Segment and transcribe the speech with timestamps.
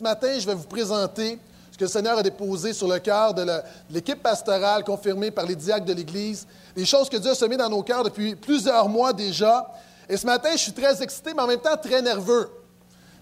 [0.00, 1.38] ce matin, je vais vous présenter
[1.70, 3.44] ce que le Seigneur a déposé sur le cœur de
[3.90, 7.68] l'équipe pastorale confirmée par les diacres de l'Église, des choses que Dieu a semées dans
[7.68, 9.70] nos cœurs depuis plusieurs mois déjà.
[10.08, 12.48] Et ce matin, je suis très excité, mais en même temps très nerveux.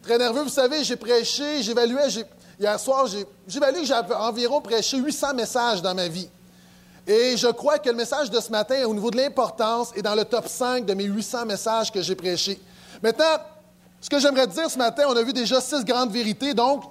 [0.04, 2.06] Très nerveux, vous savez, j'ai prêché, j'évaluais,
[2.60, 3.08] hier soir,
[3.49, 6.31] j'évalue que j'ai environ prêché 800 messages dans ma vie.
[7.08, 10.15] Et je crois que le message de ce matin, au niveau de l'importance, est dans
[10.15, 12.60] le top 5 de mes 800 messages que j'ai prêchés.
[13.03, 13.37] Maintenant,
[14.01, 16.55] ce que j'aimerais dire ce matin, on a vu déjà six grandes vérités.
[16.55, 16.84] Donc,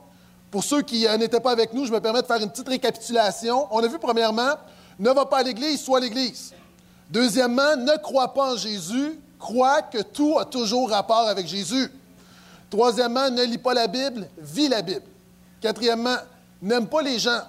[0.51, 2.67] pour ceux qui euh, n'étaient pas avec nous, je me permets de faire une petite
[2.67, 3.67] récapitulation.
[3.71, 4.53] On a vu premièrement,
[4.99, 6.53] ne va pas à l'Église, sois à l'Église.
[7.09, 11.89] Deuxièmement, ne crois pas en Jésus, crois que tout a toujours rapport avec Jésus.
[12.69, 15.03] Troisièmement, ne lis pas la Bible, vis la Bible.
[15.61, 16.17] Quatrièmement,
[16.61, 17.41] n'aime pas les gens.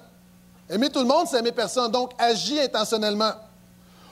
[0.70, 1.90] Aimer tout le monde, c'est aimer personne.
[1.90, 3.32] Donc, agis intentionnellement.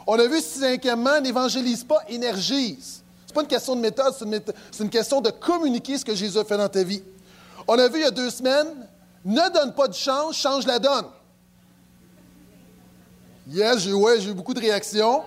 [0.08, 3.04] On a vu cinquièmement, n'évangélise pas, énergise
[3.36, 4.14] pas une question de méthode,
[4.70, 7.02] c'est une, question de communiquer ce que Jésus a fait dans ta vie.
[7.68, 8.88] On a vu il y a deux semaines,
[9.24, 11.04] ne donne pas de chance, change la donne.
[13.48, 15.22] Yes, j'ai ouais, eu beaucoup de réactions.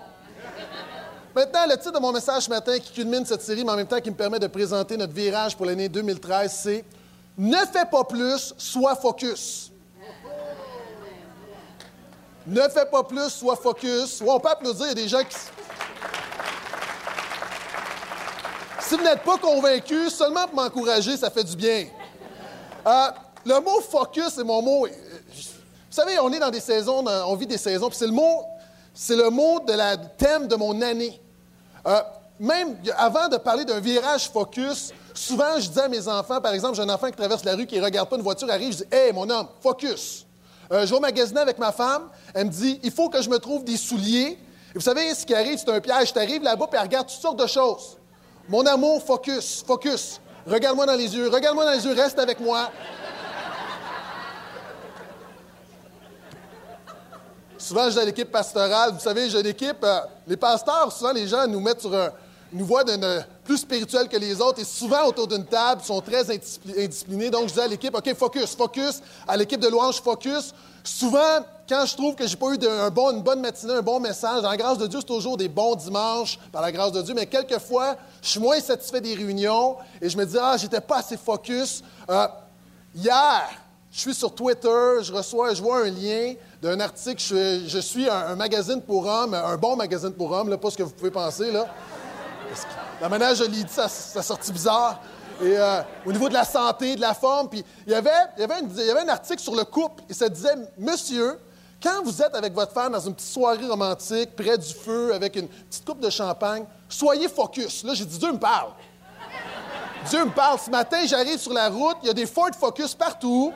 [1.35, 3.87] Maintenant, le titre de mon message ce matin qui culmine cette série, mais en même
[3.87, 6.85] temps qui me permet de présenter notre virage pour l'année 2013, c'est
[7.37, 9.71] Ne fais pas plus, sois focus.
[12.47, 14.23] Ne fais pas plus, sois focus.
[14.25, 15.35] on peut applaudir, il y a des gens qui.
[18.81, 21.85] Si vous n'êtes pas convaincu, seulement pour m'encourager, ça fait du bien.
[22.87, 23.07] Euh,
[23.45, 24.85] le mot focus c'est mon mot.
[24.85, 28.13] Euh, vous savez, on est dans des saisons, on vit des saisons, puis c'est le
[28.13, 28.43] mot,
[28.93, 31.19] c'est le mot de la thème de mon année.
[31.85, 32.01] Euh,
[32.39, 36.75] même avant de parler d'un virage focus, souvent je dis à mes enfants, par exemple,
[36.75, 38.77] j'ai un enfant qui traverse la rue qui ne regarde pas une voiture arrive, je
[38.77, 40.25] dis Hé, mon homme, focus.
[40.71, 43.39] je vais au magasin avec ma femme, elle me dit Il faut que je me
[43.39, 44.39] trouve des souliers.
[44.73, 46.13] Vous savez, ce qui arrive, c'est un piège.
[46.13, 47.98] Tu arrives là-bas et elle regarde toutes sortes de choses.
[48.49, 50.19] Mon amour, focus, focus.
[50.47, 52.71] Regarde-moi dans les yeux, regarde-moi dans les yeux, reste avec moi.
[57.59, 61.59] Souvent, à l'équipe pastorale, vous savez, j'ai l'équipe, euh, les pasteurs, souvent les gens nous
[61.59, 62.09] mettent sur un,
[62.51, 66.29] nous voient d'une plus spirituelle que les autres et souvent autour d'une table sont très
[66.31, 67.29] indisciplinés.
[67.29, 69.01] Donc, je dis à l'équipe, OK, focus, focus.
[69.27, 70.53] À l'équipe de louange, focus.
[70.83, 72.57] Souvent, quand je trouve que j'ai pas eu
[72.91, 75.47] bon, une bonne matinée, un bon message, dans la grâce de Dieu, c'est toujours des
[75.47, 79.77] bons dimanches, par la grâce de Dieu, mais quelquefois, je suis moins satisfait des réunions
[80.01, 81.83] et je me dis, ah, j'étais pas assez focus.
[82.09, 82.27] Euh,
[82.95, 83.49] hier,
[83.91, 88.35] je suis sur Twitter, je reçois, je vois un lien d'un article, je, suis un,
[88.35, 91.51] magazine pour hommes, un bon magazine pour hommes, là, pas ce que vous pouvez penser,
[91.51, 91.67] là.
[93.01, 94.99] La manière je ça, ça sorti bizarre.
[95.41, 98.43] Et euh, au niveau de la santé, de la forme, puis il y avait, y
[98.43, 101.39] avait un article sur le couple, et ça disait, Monsieur,
[101.81, 105.37] quand vous êtes avec votre femme dans une petite soirée romantique, près du feu, avec
[105.37, 107.83] une petite coupe de champagne, soyez focus.
[107.83, 108.71] Là, j'ai dit, Dieu me parle.
[110.09, 110.59] Dieu me parle.
[110.59, 113.53] Ce matin, j'arrive sur la route, il y a des Ford Focus partout.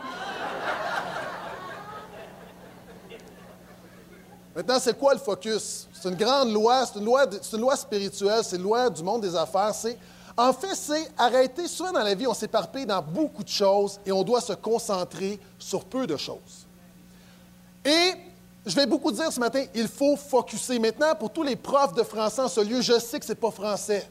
[4.56, 5.88] Maintenant, c'est quoi le focus?
[6.04, 9.74] C'est une grande loi, c'est une loi, spirituelle, c'est une loi du monde des affaires.
[9.74, 9.98] C'est,
[10.36, 11.66] en fait, c'est arrêter.
[11.66, 15.40] Souvent dans la vie, on s'éparpille dans beaucoup de choses et on doit se concentrer
[15.58, 16.68] sur peu de choses.
[17.86, 18.16] Et
[18.66, 20.78] je vais beaucoup dire ce matin, il faut focuser.
[20.78, 23.38] Maintenant, pour tous les profs de français en ce lieu, je sais que ce n'est
[23.38, 24.06] pas français.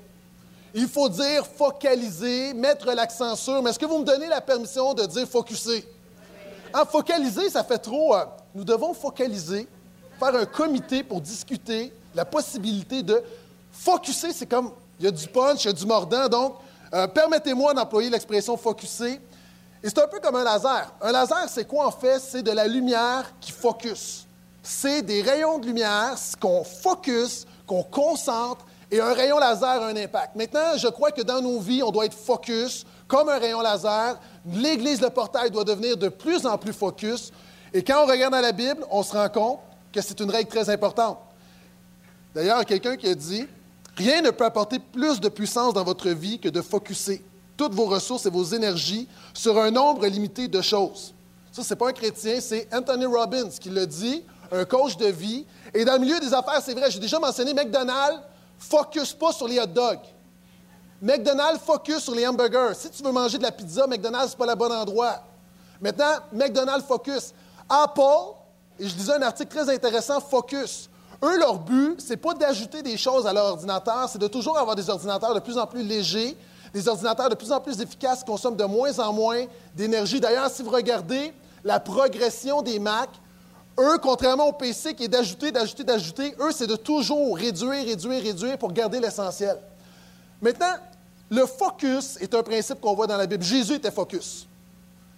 [0.72, 3.62] Il faut dire focaliser, mettre l'accent sur.
[3.62, 5.86] Mais est-ce que vous me donnez la permission de dire focuser?
[6.72, 8.14] En focaliser, ça fait trop.
[8.14, 9.69] Euh, nous devons focaliser,
[10.24, 13.22] faire un comité pour discuter la possibilité de
[13.72, 14.32] focuser.
[14.32, 16.28] C'est comme, il y a du punch, il y a du mordant.
[16.28, 16.54] Donc,
[16.94, 19.20] euh, permettez-moi d'employer l'expression focuser.
[19.82, 20.92] Et c'est un peu comme un laser.
[21.00, 22.20] Un laser, c'est quoi en fait?
[22.20, 24.26] C'est de la lumière qui focus.
[24.62, 29.96] C'est des rayons de lumière qu'on focus, qu'on concentre, et un rayon laser a un
[29.96, 30.36] impact.
[30.36, 34.20] Maintenant, je crois que dans nos vies, on doit être focus comme un rayon laser.
[34.46, 37.32] L'Église, le portail doit devenir de plus en plus focus.
[37.72, 39.58] Et quand on regarde dans la Bible, on se rend compte
[39.92, 41.19] que c'est une règle très importante.
[42.34, 43.47] D'ailleurs, quelqu'un qui a dit
[43.97, 47.22] Rien ne peut apporter plus de puissance dans votre vie que de focuser
[47.56, 51.12] toutes vos ressources et vos énergies sur un nombre limité de choses.
[51.52, 55.06] Ça, ce n'est pas un chrétien, c'est Anthony Robbins qui le dit, un coach de
[55.06, 55.44] vie.
[55.75, 58.22] Et dans le milieu des affaires, c'est vrai, j'ai déjà mentionné McDonald's,
[58.58, 60.00] focus pas sur les hot dogs.
[61.02, 62.75] McDonald's focus sur les hamburgers.
[62.75, 65.22] Si tu veux manger de la pizza, McDonald's, ce n'est pas le bon endroit.
[65.81, 67.34] Maintenant, McDonald's focus.
[67.69, 68.37] Apple,
[68.82, 70.90] et je disais un article très intéressant, focus.
[71.23, 74.75] Eux, leur but, c'est pas d'ajouter des choses à leur ordinateur, c'est de toujours avoir
[74.75, 76.37] des ordinateurs de plus en plus légers,
[76.75, 79.44] des ordinateurs de plus en plus efficaces qui consomment de moins en moins
[79.76, 80.19] d'énergie.
[80.19, 81.32] D'ailleurs, si vous regardez
[81.62, 83.08] la progression des Mac,
[83.79, 88.20] eux, contrairement au PC qui est d'ajouter, d'ajouter, d'ajouter, eux, c'est de toujours réduire, réduire,
[88.20, 89.58] réduire pour garder l'essentiel.
[90.40, 90.75] Maintenant,
[91.31, 93.44] le focus est un principe qu'on voit dans la Bible.
[93.44, 94.49] Jésus était focus.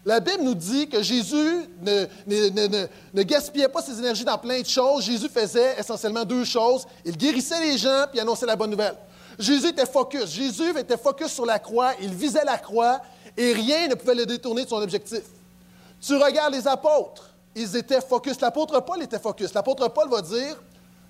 [0.04, 5.04] La Bible nous dit que Jésus ne, gaspillait pas ses énergies dans plein de choses.
[5.04, 6.86] Jésus faisait essentiellement deux choses.
[7.04, 8.96] Il guérissait les gens puis annonçait la bonne nouvelle.
[9.38, 10.26] Jésus était focus.
[10.26, 11.92] Jésus était focus sur la croix.
[12.02, 13.00] Il visait la croix
[13.36, 15.22] et rien ne pouvait le détourner de son objectif.
[16.00, 17.30] Tu regardes les apôtres.
[17.54, 18.38] Ils étaient focus.
[18.40, 19.54] L'apôtre Paul était focus.
[19.54, 20.62] L'apôtre Paul va dire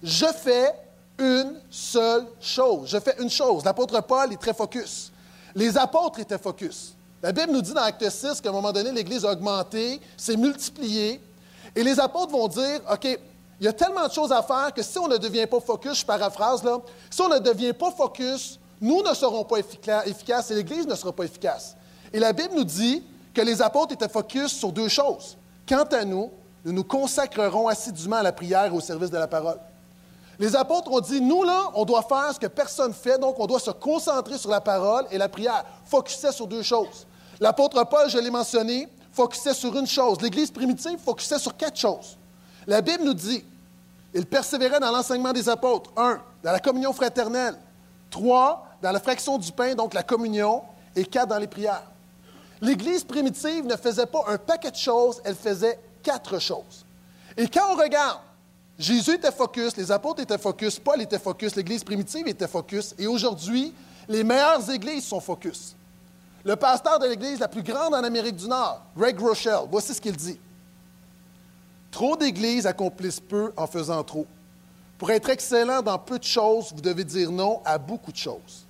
[0.04, 0.72] Je fais
[1.18, 2.90] une seule chose.
[2.90, 3.64] Je fais une chose.
[3.64, 5.10] L'apôtre Paul est très focus.
[5.56, 6.94] Les apôtres étaient focus.
[7.24, 10.36] La Bible nous dit dans Acte 6 qu'à un moment donné, l'Église a augmenté, s'est
[10.36, 11.22] multipliée.
[11.74, 13.18] Et les apôtres vont dire, OK,
[13.60, 16.00] il y a tellement de choses à faire que si on ne devient pas focus,
[16.00, 19.56] je paraphrase là, si on ne devient pas focus, nous ne serons pas
[20.04, 21.74] efficaces et l'Église ne sera pas efficace.
[22.12, 25.38] Et la Bible nous dit que les apôtres étaient focus sur deux choses.
[25.66, 26.30] Quant à nous,
[26.62, 29.60] nous nous consacrerons assidûment à la prière et au service de la parole.
[30.38, 33.40] Les apôtres ont dit, nous, là, on doit faire ce que personne ne fait, donc
[33.40, 35.64] on doit se concentrer sur la parole et la prière.
[35.86, 37.06] Focusait sur deux choses.
[37.40, 40.20] L'apôtre Paul, je l'ai mentionné, focusait sur une chose.
[40.20, 42.16] L'Église primitive focusait sur quatre choses.
[42.66, 43.44] La Bible nous dit,
[44.14, 45.90] il persévérait dans l'enseignement des apôtres.
[45.96, 47.56] Un, dans la communion fraternelle.
[48.10, 50.62] Trois, dans la fraction du pain, donc la communion.
[50.94, 51.90] Et quatre, dans les prières.
[52.60, 56.86] L'Église primitive ne faisait pas un paquet de choses, elle faisait quatre choses.
[57.36, 58.20] Et quand on regarde
[58.78, 63.06] Jésus était focus, les apôtres étaient focus, Paul était focus, l'Église primitive était focus, et
[63.06, 63.72] aujourd'hui,
[64.08, 65.76] les meilleures églises sont focus.
[66.44, 70.00] Le pasteur de l'Église la plus grande en Amérique du Nord, Greg Rochelle, voici ce
[70.00, 70.38] qu'il dit.
[71.90, 74.26] Trop d'églises accomplissent peu en faisant trop.
[74.98, 78.66] Pour être excellent dans peu de choses, vous devez dire non à beaucoup de choses.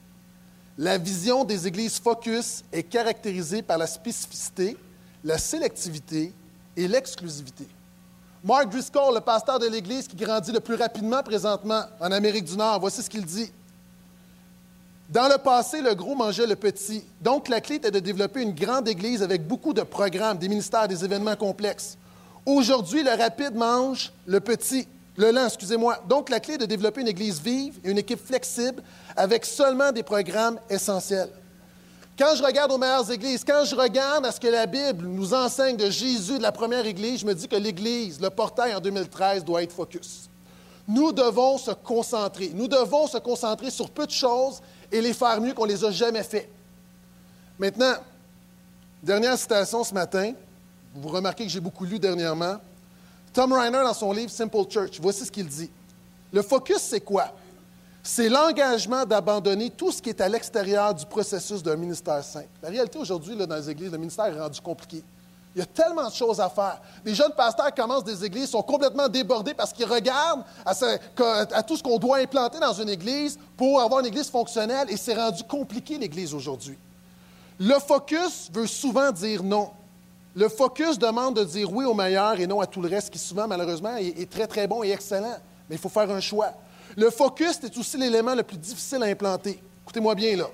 [0.79, 4.77] La vision des églises focus est caractérisée par la spécificité,
[5.25, 6.33] la sélectivité
[6.77, 7.67] et l'exclusivité.
[8.45, 12.57] Mark Driscoll, le pasteur de l'Église qui grandit le plus rapidement présentement en Amérique du
[12.57, 13.51] Nord, voici ce qu'il dit.
[15.09, 17.05] Dans le passé, le gros mangeait le petit.
[17.21, 20.89] Donc, la clé était de développer une grande Église avec beaucoup de programmes, des ministères,
[20.89, 21.99] des événements complexes.
[22.47, 25.99] Aujourd'hui, le rapide mange le petit, le lent, excusez-moi.
[26.09, 28.83] Donc, la clé est de développer une Église vive et une équipe flexible
[29.15, 31.31] avec seulement des programmes essentiels.
[32.19, 35.35] Quand je regarde aux meilleures églises, quand je regarde à ce que la Bible nous
[35.35, 38.81] enseigne de Jésus de la première église, je me dis que l'église, le portail en
[38.81, 40.31] 2013, doit être focus.
[40.87, 42.53] Nous devons se concentrer.
[42.55, 44.61] Nous devons se concentrer sur peu de choses
[44.95, 46.49] et les faire mieux qu'on les a jamais fait.
[47.59, 47.95] Maintenant,
[49.03, 50.33] dernière citation ce matin.
[50.95, 52.57] Vous remarquez que j'ai beaucoup lu dernièrement.
[53.33, 55.71] Tom Reiner, dans son livre Simple Church, voici ce qu'il dit.
[56.33, 57.33] Le focus, c'est quoi?
[58.07, 62.45] c'est l'engagement d'abandonner tout ce qui est à l'extérieur du processus d'un ministère saint.
[62.63, 65.03] La réalité aujourd'hui, dans les églises, le ministère est rendu compliqué.
[65.55, 66.81] Il y a tellement de choses à faire.
[67.05, 71.83] Les jeunes pasteurs commencent des églises, sont complètement débordés parce qu'ils regardent à, tout ce
[71.83, 75.97] qu'on doit implanter dans une église pour avoir une église fonctionnelle et c'est rendu compliqué
[75.97, 76.77] l'église aujourd'hui.
[77.61, 79.71] Le focus veut souvent dire non.
[80.35, 83.19] Le focus demande de dire oui au meilleur et non à tout le reste qui
[83.21, 85.37] souvent, malheureusement, est très, très bon et excellent.
[85.71, 86.53] Mais il faut faire un choix.
[86.97, 89.63] Le focus est aussi l'élément le plus difficile à implanter.
[89.85, 90.47] Écoutez-moi bien là.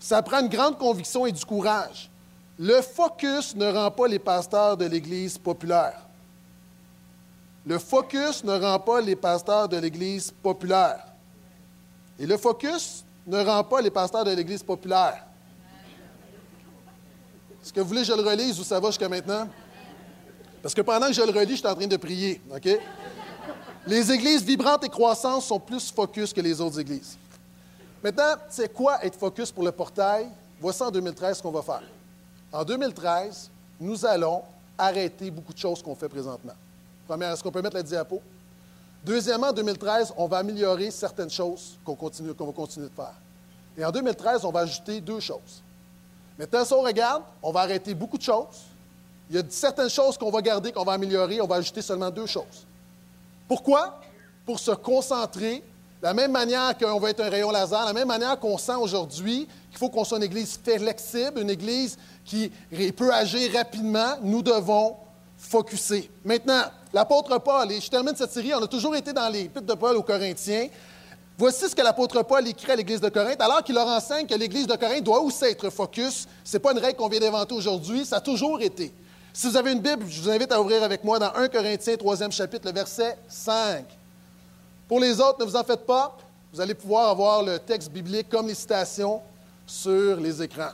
[0.00, 2.10] Ça prend une grande conviction et du courage.
[2.58, 6.00] Le focus ne rend pas les pasteurs de l'Église populaires.
[7.66, 11.04] Le focus ne rend pas les pasteurs de l'Église populaire.
[12.18, 15.26] Et le focus ne rend pas les pasteurs de l'Église populaire.
[17.62, 19.48] Est-ce que vous voulez que je le relise ou ça va jusqu'à maintenant?
[20.62, 22.40] Parce que pendant que je le relis, je suis en train de prier.
[23.86, 27.18] Les églises vibrantes et croissantes sont plus focus que les autres églises.
[28.02, 30.28] Maintenant, c'est quoi être focus pour le portail?
[30.60, 31.82] Voici en 2013 ce qu'on va faire.
[32.52, 33.50] En 2013,
[33.80, 34.42] nous allons
[34.78, 36.54] arrêter beaucoup de choses qu'on fait présentement.
[37.06, 38.20] Première, est-ce qu'on peut mettre la diapo?
[39.04, 43.14] Deuxièmement, en 2013, on va améliorer certaines choses qu'on va continuer de faire.
[43.78, 45.62] Et en 2013, on va ajouter deux choses.
[46.38, 48.64] Maintenant, si on regarde, on va arrêter beaucoup de choses.
[49.30, 52.10] Il y a certaines choses qu'on va garder, qu'on va améliorer, on va ajouter seulement
[52.10, 52.66] deux choses.
[53.48, 54.00] Pourquoi?
[54.44, 55.62] Pour se concentrer,
[56.00, 58.58] de la même manière qu'on veut être un rayon laser, de la même manière qu'on
[58.58, 62.50] sent aujourd'hui qu'il faut qu'on soit une Église flexible, une Église qui
[62.96, 64.96] peut agir rapidement, nous devons
[65.36, 66.10] focuser.
[66.24, 66.62] Maintenant,
[66.94, 69.96] l'apôtre Paul, et je termine cette série, on a toujours été dans les de Paul
[69.96, 70.68] aux Corinthiens.
[71.36, 74.34] Voici ce que l'apôtre Paul écrit à l'Église de Corinthe, alors qu'il leur enseigne que
[74.34, 76.26] l'Église de Corinthe doit aussi être focus.
[76.42, 78.94] Ce n'est pas une règle qu'on vient d'inventer aujourd'hui, ça a toujours été.
[79.34, 81.96] Si vous avez une Bible, je vous invite à ouvrir avec moi dans 1 Corinthiens,
[81.96, 83.84] 3e chapitre, le verset 5.
[84.88, 86.16] Pour les autres, ne vous en faites pas.
[86.50, 89.20] Vous allez pouvoir avoir le texte biblique comme les citations
[89.66, 90.72] sur les écrans.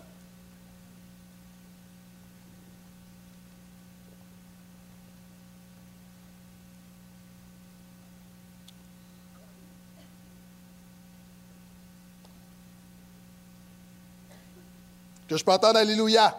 [15.29, 16.39] Que je peux entendre Alléluia.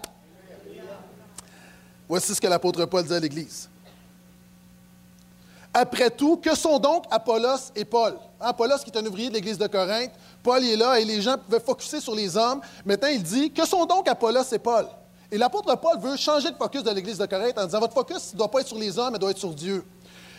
[2.07, 3.67] Voici ce que l'apôtre Paul dit à l'Église.
[5.73, 8.13] Après tout, que sont donc Apollos et Paul?
[8.39, 10.11] Hein, Apollos, qui est un ouvrier de l'Église de Corinthe,
[10.43, 12.61] Paul est là et les gens pouvaient focuser sur les hommes.
[12.85, 14.85] Maintenant, il dit, que sont donc Apollos et Paul?
[15.31, 18.33] Et l'apôtre Paul veut changer de focus de l'Église de Corinthe en disant, votre focus
[18.33, 19.83] ne doit pas être sur les hommes, mais doit être sur Dieu.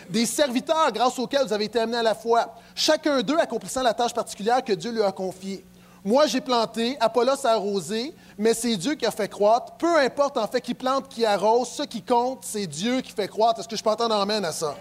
[0.09, 3.95] Des serviteurs grâce auxquels vous avez été amenés à la foi, chacun d'eux accomplissant la
[3.95, 5.65] tâche particulière que Dieu lui a confiée.
[6.05, 9.73] Moi, j'ai planté, Apollos a arrosé, mais c'est Dieu qui a fait croître.
[9.79, 13.27] Peu importe en fait qui plante, qui arrose, ce qui compte, c'est Dieu qui fait
[13.27, 13.61] croître.
[13.61, 14.77] Est-ce que je peux entendre amène à ça?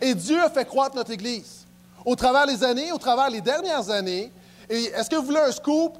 [0.00, 1.66] Et Dieu a fait croître notre Église.
[2.04, 4.30] Au travers des années, au travers des dernières années.
[4.68, 5.98] Et est-ce que vous voulez un scoop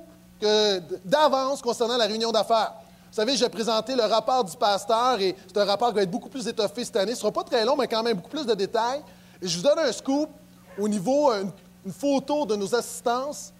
[1.04, 2.74] d'avance concernant la réunion d'affaires?
[3.14, 6.10] Vous savez, j'ai présenté le rapport du pasteur et c'est un rapport qui va être
[6.10, 7.12] beaucoup plus étoffé cette année.
[7.12, 9.02] Ce ne sera pas très long, mais quand même beaucoup plus de détails.
[9.40, 10.28] Et je vous donne un scoop
[10.76, 13.52] au niveau, une, photo de nos assistances.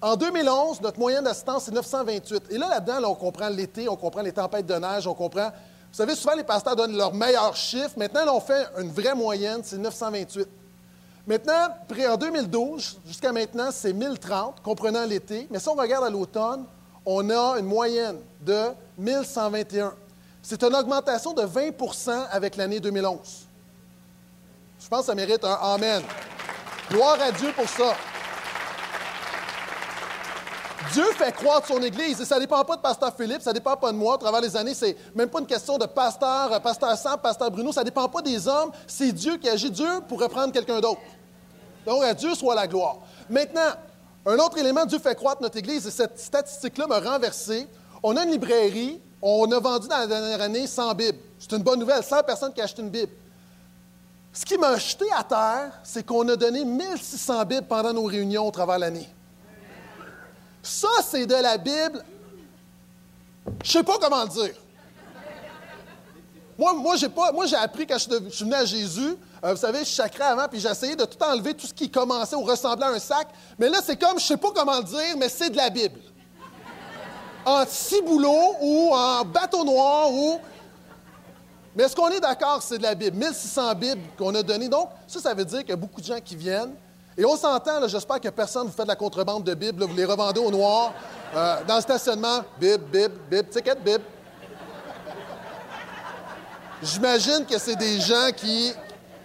[0.00, 2.44] En 2011, notre moyenne d'assistance, c'est 928.
[2.50, 5.50] Et là, là-dedans, on comprend l'été, on comprend les tempêtes de neige, on comprend.
[5.90, 7.92] Vous savez, souvent, les pasteurs donnent leur meilleur chiffre.
[7.96, 10.48] Maintenant, on fait une vraie moyenne, c'est 928.
[11.26, 11.68] Maintenant,
[12.10, 15.46] en 2012, jusqu'à maintenant, c'est 1030, comprenant l'été.
[15.50, 16.64] Mais si on regarde à l'automne,
[17.04, 19.92] on a une moyenne de 1121.
[20.42, 23.18] C'est une augmentation de 20% avec l'année 2011.
[24.80, 26.02] Je pense que ça mérite un Amen.
[26.90, 27.94] Gloire à Dieu pour ça.
[30.92, 32.20] Dieu fait croître son Église.
[32.20, 34.14] Et ça ne dépend pas de Pasteur Philippe, ça ne dépend pas de moi.
[34.14, 37.50] À travers les années, c'est même pas une question de pasteur, euh, pasteur Sam, pasteur
[37.50, 37.72] Bruno.
[37.72, 38.70] Ça ne dépend pas des hommes.
[38.86, 39.70] C'est Dieu qui agit.
[39.70, 41.00] Dieu pour reprendre quelqu'un d'autre.
[41.86, 42.96] Donc, à Dieu soit la gloire.
[43.30, 43.70] Maintenant,
[44.26, 47.66] un autre élément, Dieu fait croître notre Église, et cette statistique-là m'a renversé.
[48.02, 51.18] On a une librairie, on a vendu dans la dernière année 100 Bibles.
[51.38, 53.12] C'est une bonne nouvelle, 100 personnes qui acheté une Bible.
[54.32, 58.46] Ce qui m'a jeté à terre, c'est qu'on a donné 1600 Bibles pendant nos réunions
[58.46, 59.08] au travers l'année.
[60.62, 62.04] Ça, c'est de la Bible.
[63.62, 64.54] Je sais pas comment le dire.
[66.58, 67.08] Moi, moi j'ai
[67.46, 70.66] j'ai appris quand je suis venu à Jésus, euh, vous savez, je chacrais avant, puis
[70.66, 73.28] essayé de tout enlever, tout ce qui commençait ou ressemblait à un sac.
[73.58, 76.00] Mais là, c'est comme, je sais pas comment le dire, mais c'est de la Bible.
[77.44, 80.40] En ciboulot ou en bateau noir ou.
[81.76, 83.16] Mais est-ce qu'on est d'accord que c'est de la Bible?
[83.16, 84.68] 1600 Bibles qu'on a données.
[84.68, 86.74] Donc, ça, ça veut dire qu'il y a beaucoup de gens qui viennent,
[87.18, 89.96] et on s'entend, j'espère que personne ne vous fait de la contrebande de Bible, vous
[89.96, 90.94] les revendez au noir,
[91.34, 94.04] euh, dans le stationnement, Bible, Bible, Bible, ticket, Bible.
[96.80, 98.72] J'imagine que c'est des gens qui,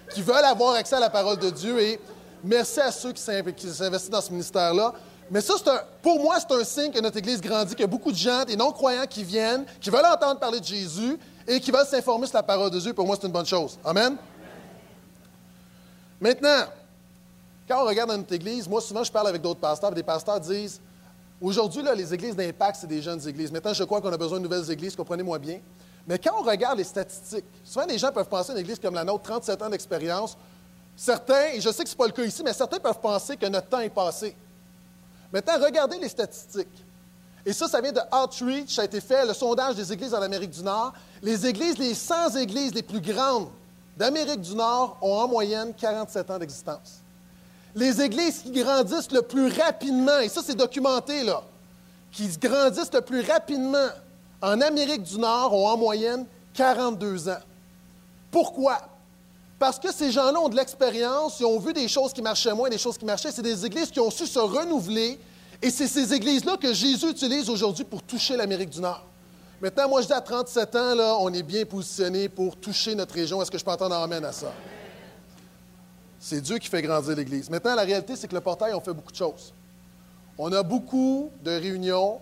[0.09, 1.99] qui veulent avoir accès à la parole de Dieu et
[2.43, 4.91] merci à ceux qui s'investissent dans ce ministère-là.
[5.29, 7.87] Mais ça, un, pour moi, c'est un signe que notre Église grandit, qu'il y a
[7.87, 11.69] beaucoup de gens, des non-croyants qui viennent, qui veulent entendre parler de Jésus et qui
[11.69, 12.91] veulent s'informer sur la parole de Dieu.
[12.91, 13.77] Pour moi, c'est une bonne chose.
[13.85, 14.17] Amen?
[16.19, 16.65] Maintenant,
[17.67, 20.03] quand on regarde dans notre église, moi, souvent, je parle avec d'autres pasteurs, et des
[20.03, 20.79] pasteurs disent
[21.41, 23.51] Aujourd'hui, les églises d'impact, c'est des jeunes églises.
[23.51, 25.59] Maintenant, je crois qu'on a besoin de nouvelles églises, comprenez-moi bien.
[26.07, 28.93] Mais quand on regarde les statistiques, souvent les gens peuvent penser à une église comme
[28.93, 30.37] la nôtre, 37 ans d'expérience.
[30.95, 33.35] Certains, et je sais que ce n'est pas le cas ici, mais certains peuvent penser
[33.35, 34.35] que notre temps est passé.
[35.33, 36.85] Maintenant, regardez les statistiques.
[37.45, 40.21] Et ça, ça vient de Outreach, ça a été fait, le sondage des églises en
[40.21, 40.93] Amérique du Nord.
[41.21, 43.49] Les églises, les 100 églises les plus grandes
[43.97, 47.02] d'Amérique du Nord ont en moyenne 47 ans d'existence
[47.75, 51.41] les églises qui grandissent le plus rapidement, et ça c'est documenté là,
[52.11, 53.89] qui grandissent le plus rapidement
[54.41, 57.39] en Amérique du Nord ont en moyenne 42 ans.
[58.29, 58.77] Pourquoi?
[59.57, 62.69] Parce que ces gens-là ont de l'expérience, ils ont vu des choses qui marchaient moins,
[62.69, 63.31] des choses qui marchaient.
[63.31, 65.17] C'est des églises qui ont su se renouveler.
[65.61, 69.05] Et c'est ces églises-là que Jésus utilise aujourd'hui pour toucher l'Amérique du Nord.
[69.61, 73.13] Maintenant, moi, je dis à 37 ans, là, on est bien positionné pour toucher notre
[73.13, 73.41] région.
[73.41, 74.51] Est-ce que je peux entendre amène à ça?
[76.25, 77.49] C'est Dieu qui fait grandir l'Église.
[77.49, 79.53] Maintenant, la réalité, c'est que le portail, on fait beaucoup de choses.
[80.37, 82.21] On a beaucoup de réunions,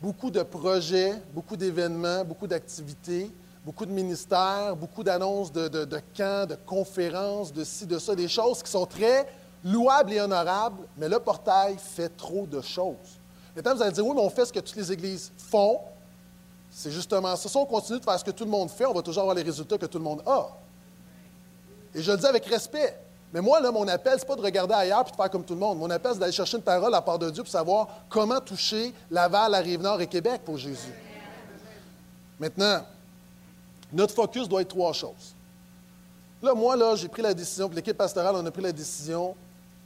[0.00, 3.30] beaucoup de projets, beaucoup d'événements, beaucoup d'activités,
[3.62, 8.62] beaucoup de ministères, beaucoup d'annonces de, camps, de conférences, de ci, de ça, des choses
[8.62, 9.28] qui sont très
[9.62, 13.20] louables et honorables, mais le portail fait trop de choses.
[13.54, 15.78] Maintenant, vous allez dire, oui, mais on fait ce que toutes les églises font.
[16.70, 17.50] C'est justement ça.
[17.50, 19.36] Si on continue de faire ce que tout le monde fait, on va toujours avoir
[19.36, 20.48] les résultats que tout le monde a.
[21.94, 22.98] Et je le dis avec respect.
[23.32, 25.44] Mais moi, là, mon appel, ce n'est pas de regarder ailleurs et de faire comme
[25.44, 25.78] tout le monde.
[25.78, 28.92] Mon appel, c'est d'aller chercher une parole à part de Dieu pour savoir comment toucher
[29.10, 30.92] Laval, la Rive-Nord et Québec pour Jésus.
[32.38, 32.84] Maintenant,
[33.92, 35.34] notre focus doit être trois choses.
[36.42, 39.34] Là, moi, là, j'ai pris la décision, puis l'équipe pastorale, on a pris la décision.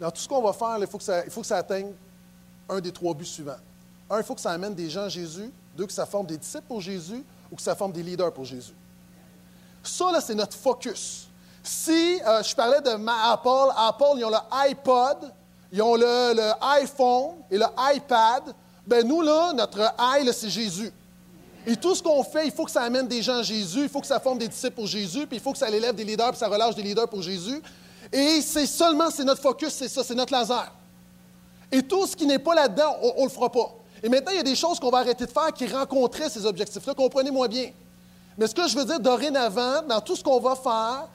[0.00, 1.92] Dans tout ce qu'on va faire, il, faut que ça, il faut que ça atteigne
[2.68, 3.58] un des trois buts suivants.
[4.10, 5.52] Un, il faut que ça amène des gens à Jésus.
[5.76, 7.22] Deux, que ça forme des disciples pour Jésus
[7.52, 8.74] ou que ça forme des leaders pour Jésus.
[9.82, 11.28] Ça, là, c'est notre focus.
[11.66, 14.36] Si euh, je parlais de Apple, Apple, ils ont le
[14.68, 15.32] iPod,
[15.72, 18.54] ils ont le, iPhone et le iPad,
[18.86, 20.92] ben nous, là, notre i, c'est Jésus.
[21.66, 23.88] Et tout ce qu'on fait, il faut que ça amène des gens à Jésus, il
[23.88, 26.04] faut que ça forme des disciples pour Jésus, puis il faut que ça élève des
[26.04, 27.60] leaders, puis ça relâche des leaders pour Jésus.
[28.12, 30.72] Et c'est seulement, c'est notre focus, c'est ça, c'est notre laser.
[31.72, 33.74] Et tout ce qui n'est pas là-dedans, on ne le fera pas.
[34.04, 36.46] Et maintenant, il y a des choses qu'on va arrêter de faire qui rencontraient ces
[36.46, 36.94] objectifs-là.
[36.94, 37.72] Comprenez-moi bien.
[38.38, 41.08] Mais ce que je veux dire, dorénavant, dans tout ce qu'on va faire,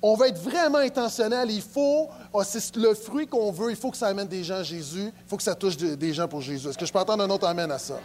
[0.00, 1.50] on va être vraiment intentionnel.
[1.50, 4.56] Il faut, oh, c'est le fruit qu'on veut, il faut que ça amène des gens
[4.56, 6.68] à Jésus, il faut que ça touche des gens pour Jésus.
[6.68, 7.98] Est-ce que je peux entendre un autre amène à ça?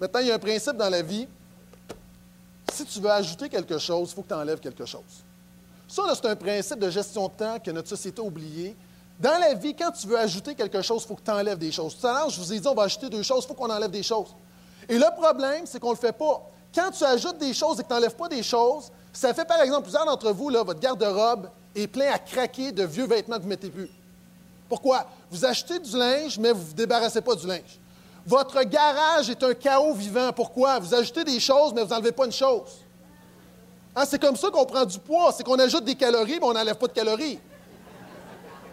[0.00, 1.26] Maintenant, il y a un principe dans la vie.
[2.72, 5.02] Si tu veux ajouter quelque chose, il faut que tu enlèves quelque chose.
[5.88, 8.76] Ça, c'est un principe de gestion de temps que notre société a oublié.
[9.20, 11.70] Dans la vie, quand tu veux ajouter quelque chose, il faut que tu enlèves des
[11.70, 11.96] choses.
[11.96, 13.70] Tout à l'heure, je vous ai dit, on va ajouter deux choses, il faut qu'on
[13.70, 14.34] enlève des choses.
[14.88, 16.50] Et le problème, c'est qu'on ne le fait pas.
[16.74, 19.60] Quand tu ajoutes des choses et que tu n'enlèves pas des choses, ça fait par
[19.62, 23.42] exemple, plusieurs d'entre vous, là, votre garde-robe est plein à craquer de vieux vêtements que
[23.42, 23.90] vous ne mettez plus.
[24.68, 25.06] Pourquoi?
[25.30, 27.78] Vous achetez du linge, mais vous ne vous débarrassez pas du linge.
[28.26, 30.32] Votre garage est un chaos vivant.
[30.32, 30.78] Pourquoi?
[30.78, 32.80] Vous ajoutez des choses, mais vous n'enlevez pas une chose.
[33.94, 35.32] Hein, c'est comme ça qu'on prend du poids.
[35.32, 37.38] C'est qu'on ajoute des calories, mais on n'enlève pas de calories.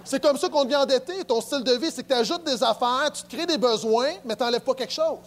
[0.04, 1.24] C'est comme ça qu'on devient endetté.
[1.26, 4.14] Ton style de vie, c'est que tu ajoutes des affaires, tu te crées des besoins,
[4.26, 5.20] mais tu n'enlèves pas quelque chose.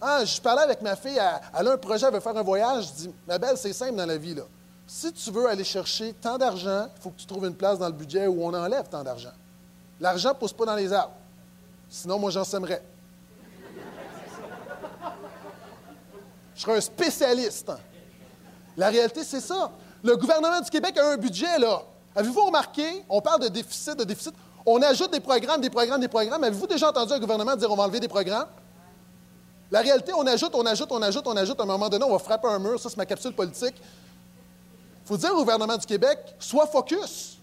[0.00, 1.18] Ah, je parlais avec ma fille,
[1.58, 2.88] elle, a un projet, elle veut faire un voyage.
[2.88, 4.34] Je dis, ma belle, c'est simple dans la vie.
[4.34, 4.42] Là.
[4.86, 7.86] Si tu veux aller chercher tant d'argent, il faut que tu trouves une place dans
[7.86, 9.32] le budget où on enlève tant d'argent.
[9.98, 11.14] L'argent ne pousse pas dans les arbres.
[11.88, 12.82] Sinon, moi, j'en sèmerais.
[16.54, 17.72] Je serais un spécialiste.
[18.76, 19.70] La réalité, c'est ça.
[20.02, 21.82] Le gouvernement du Québec a un budget, là.
[22.14, 24.34] Avez-vous remarqué, on parle de déficit, de déficit,
[24.64, 26.44] on ajoute des programmes, des programmes, des programmes.
[26.44, 28.48] Avez-vous déjà entendu un gouvernement dire on va enlever des programmes?
[29.70, 31.60] La réalité, on ajoute, on ajoute, on ajoute, on ajoute.
[31.60, 32.78] À un moment donné, on va frapper un mur.
[32.78, 33.74] Ça, c'est ma capsule politique.
[33.78, 37.38] Il faut dire au gouvernement du Québec, sois focus.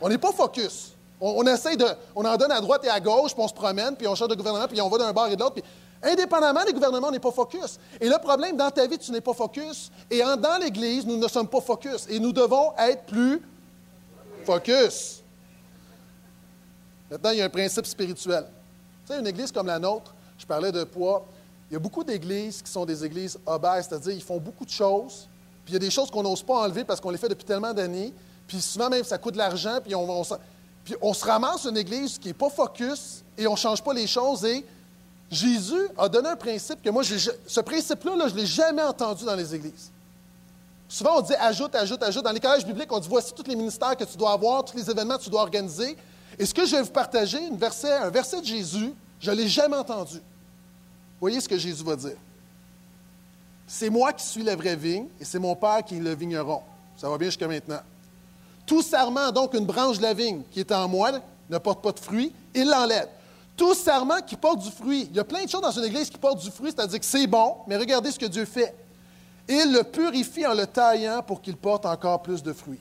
[0.00, 0.92] On n'est pas focus.
[1.20, 1.86] On, essaye de.
[2.16, 4.28] On en donne à droite et à gauche, puis on se promène, puis on change
[4.28, 5.62] de gouvernement, puis on va d'un bord et de l'autre.
[6.02, 7.78] Indépendamment des gouvernements, on n'est pas focus.
[8.00, 9.92] Et le problème, dans ta vie, tu n'es pas focus.
[10.10, 12.06] Et dans l'Église, nous ne sommes pas focus.
[12.08, 13.40] Et nous devons être plus
[14.44, 15.22] focus.
[17.08, 18.46] Maintenant, il y a un principe spirituel.
[19.06, 20.12] Tu sais, une Église comme la nôtre,
[20.52, 21.24] parlais de poids.
[21.70, 24.70] Il y a beaucoup d'églises qui sont des églises obèses, c'est-à-dire ils font beaucoup de
[24.70, 25.26] choses,
[25.64, 27.46] puis il y a des choses qu'on n'ose pas enlever parce qu'on les fait depuis
[27.46, 28.12] tellement d'années,
[28.46, 32.34] puis souvent même ça coûte de l'argent, puis on, se ramasse une église qui n'est
[32.34, 34.44] pas focus et on ne change pas les choses.
[34.44, 34.62] Et
[35.30, 39.24] Jésus a donné un principe que moi, ce principe-là, là, je ne l'ai jamais entendu
[39.24, 39.90] dans les églises.
[40.86, 42.24] Souvent, on dit ajoute, ajoute, ajoute.
[42.24, 44.76] Dans les collèges bibliques, on dit voici tous les ministères que tu dois avoir, tous
[44.76, 45.96] les événements que tu dois organiser.
[46.38, 49.76] Et ce que je vais vous partager, un verset de Jésus, je ne l'ai jamais
[49.76, 50.20] entendu.
[51.22, 52.16] Voyez ce que Jésus va dire.
[53.64, 56.62] C'est moi qui suis la vraie vigne et c'est mon Père qui est le vigneron.
[56.96, 57.78] Ça va bien jusqu'à maintenant.
[58.66, 61.12] Tout serment, donc une branche de la vigne qui est en moi,
[61.48, 63.08] ne porte pas de fruit, il l'enlève.
[63.56, 65.06] Tout serment qui porte du fruit.
[65.12, 67.06] Il y a plein de choses dans une église qui portent du fruit, c'est-à-dire que
[67.06, 68.74] c'est bon, mais regardez ce que Dieu fait.
[69.48, 72.80] Il le purifie en le taillant pour qu'il porte encore plus de fruits.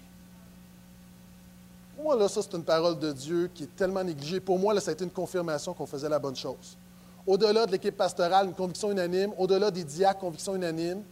[1.95, 4.39] Pour moi, là, ça, c'est une parole de Dieu qui est tellement négligée.
[4.39, 6.75] Pour moi, là, ça a été une confirmation qu'on faisait la bonne chose
[7.27, 11.03] au-delà de l'équipe pastorale, une conviction unanime, au-delà des diacres, conviction unanime,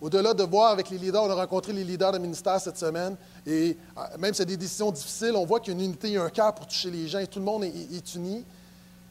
[0.00, 3.16] au-delà de voir avec les leaders, on a rencontré les leaders de ministère cette semaine,
[3.46, 6.08] et euh, même si c'est des décisions difficiles, on voit qu'il y a une unité,
[6.08, 8.38] il y a un cœur pour toucher les gens, et tout le monde est, uni.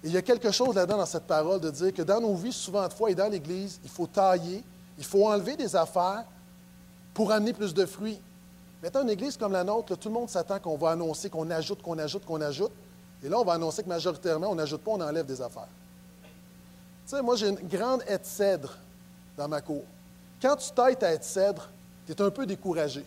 [0.04, 2.36] Et il y a quelque chose là-dedans dans cette parole de dire que dans nos
[2.36, 4.64] vies, souvent de fois, et dans l'Église, il faut tailler,
[4.98, 6.26] il faut enlever des affaires
[7.14, 8.20] pour amener plus de fruits.
[8.84, 11.82] Maintenant, une Église comme la nôtre, tout le monde s'attend qu'on va annoncer, qu'on ajoute,
[11.82, 12.72] qu'on ajoute, qu'on ajoute.
[13.24, 15.70] Et là, on va annoncer que majoritairement, on n'ajoute pas, on enlève des affaires
[17.24, 18.78] moi, j'ai une grande haie de cèdre
[19.38, 19.84] dans ma cour.
[20.42, 21.70] Quand tu tailles ta haie de cèdre,
[22.06, 23.06] tu es un peu découragé.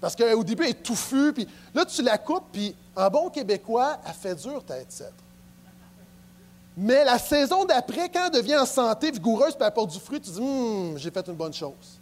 [0.00, 3.98] Parce qu'au début, elle est touffue, puis là, tu la coupes, puis en bon québécois,
[4.06, 5.12] elle fait dur ta haie de cèdre.
[6.76, 10.20] Mais la saison d'après, quand elle devient en santé, vigoureuse, puis elle apporte du fruit,
[10.20, 11.98] tu dis, hum, j'ai fait une bonne chose.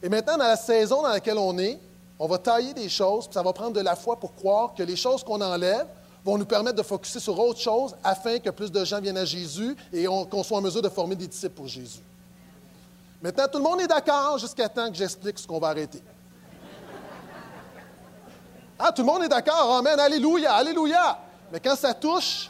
[0.00, 1.80] Et maintenant, dans la saison dans laquelle on est,
[2.18, 4.82] on va tailler des choses, puis ça va prendre de la foi pour croire que
[4.84, 5.86] les choses qu'on enlève,
[6.24, 9.24] vont nous permettre de focuser sur autre chose afin que plus de gens viennent à
[9.24, 12.00] Jésus et qu'on soit en mesure de former des disciples pour Jésus.
[13.22, 16.02] Maintenant, tout le monde est d'accord jusqu'à temps que j'explique ce qu'on va arrêter.
[18.78, 19.76] Ah, tout le monde est d'accord.
[19.76, 19.98] Amen.
[19.98, 20.52] Alléluia.
[20.54, 21.18] Alléluia.
[21.52, 22.48] Mais quand ça touche,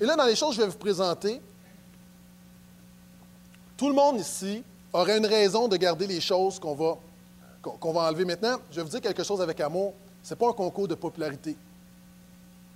[0.00, 1.40] et là, dans les choses que je vais vous présenter,
[3.76, 6.96] tout le monde ici aurait une raison de garder les choses qu'on va,
[7.62, 8.24] qu'on va enlever.
[8.24, 9.94] Maintenant, je vais vous dire quelque chose avec amour.
[10.22, 11.56] Ce n'est pas un concours de popularité.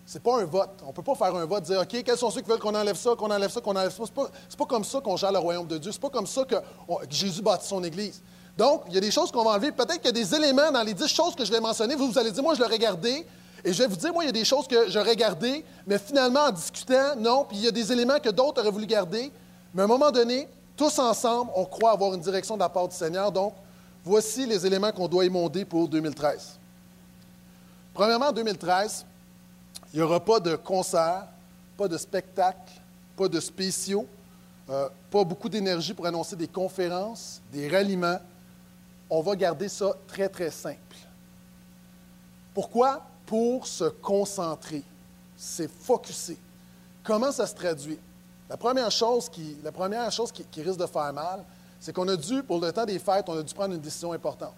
[0.06, 0.70] Ce n'est pas un vote.
[0.84, 2.74] On ne peut pas faire un vote, dire OK, quels sont ceux qui veulent qu'on
[2.74, 3.96] enlève ça, qu'on enlève ça, qu'on enlève ça.
[3.96, 5.90] Ce n'est pas, pas, comme ça qu'on gère le royaume de Dieu.
[5.90, 6.54] Ce n'est pas comme ça que,
[7.10, 8.22] Jésus bâtit son Église.
[8.56, 9.72] Donc, il y a des choses qu'on va enlever.
[9.72, 11.96] Peut-être qu'il y a des éléments dans les dix choses que je vais mentionner.
[11.96, 13.26] Vous, vous allez dire, moi, je l'ai regardé.
[13.64, 15.98] Et je vais vous dire, moi, il y a des choses que j'aurais gardées, mais
[15.98, 17.44] finalement, en discutant, non.
[17.44, 19.32] Puis il y a des éléments que d'autres auraient voulu garder.
[19.74, 22.86] Mais à un moment donné, tous ensemble, on croit avoir une direction de la part
[22.86, 23.32] du Seigneur.
[23.32, 23.54] Donc,
[24.04, 26.58] voici les éléments qu'on doit émonder pour 2013.
[27.92, 29.04] Premièrement, en 2013,
[29.96, 31.26] il n'y aura pas de concert,
[31.74, 32.70] pas de spectacle,
[33.16, 34.06] pas de spéciaux,
[34.68, 38.18] euh, pas beaucoup d'énergie pour annoncer des conférences, des ralliements.
[39.08, 40.96] On va garder ça très, très simple.
[42.52, 43.06] Pourquoi?
[43.24, 44.82] Pour se concentrer.
[45.34, 46.36] C'est focusser.
[47.02, 47.98] Comment ça se traduit?
[48.50, 51.42] La première chose qui, la première chose qui, risque de faire mal,
[51.80, 54.12] c'est qu'on a dû, pour le temps des fêtes, on a dû prendre une décision
[54.12, 54.52] importante.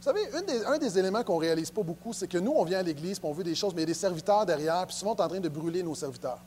[0.00, 0.22] Vous savez,
[0.66, 3.18] un des éléments qu'on ne réalise pas beaucoup, c'est que nous, on vient à l'Église,
[3.18, 5.16] puis on veut des choses, mais il y a des serviteurs derrière, puis souvent, on
[5.16, 6.38] est en train de brûler nos serviteurs.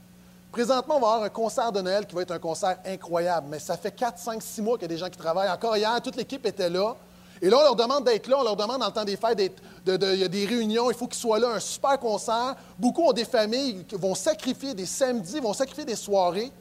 [0.51, 3.59] Présentement, on va avoir un concert de Noël qui va être un concert incroyable, mais
[3.59, 5.51] ça fait 4, 5, 6 mois qu'il y a des gens qui travaillent.
[5.51, 6.95] Encore hier, toute l'équipe était là.
[7.43, 9.39] Et là, on leur demande d'être là, on leur demande dans le temps des fêtes,
[9.85, 12.55] il y a des réunions, il faut qu'ils soient là, un super concert.
[12.79, 16.51] Beaucoup ont des familles qui vont sacrifier des samedis, vont sacrifier des soirées.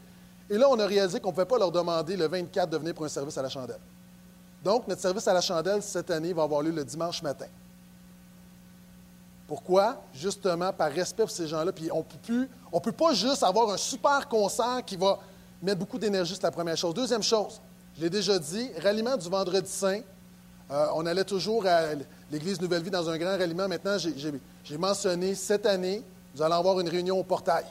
[0.50, 2.94] Et là, on a réalisé qu'on ne pouvait pas leur demander le 24 de venir
[2.94, 3.81] pour un service à la chandelle.
[4.64, 7.46] Donc, notre service à la chandelle cette année va avoir lieu le dimanche matin.
[9.46, 10.03] Pourquoi?
[10.14, 11.72] Justement, par respect pour ces gens-là.
[11.72, 12.05] Puis on
[12.72, 15.18] ne peut pas juste avoir un super concert qui va
[15.61, 16.94] mettre beaucoup d'énergie, c'est la première chose.
[16.94, 17.61] Deuxième chose,
[17.96, 20.01] je l'ai déjà dit, ralliement du vendredi saint.
[20.70, 21.94] Euh, on allait toujours à
[22.31, 23.68] l'Église Nouvelle Vie dans un grand ralliement.
[23.68, 26.03] Maintenant, j'ai mentionné cette année,
[26.35, 27.64] nous allons avoir une réunion au portail.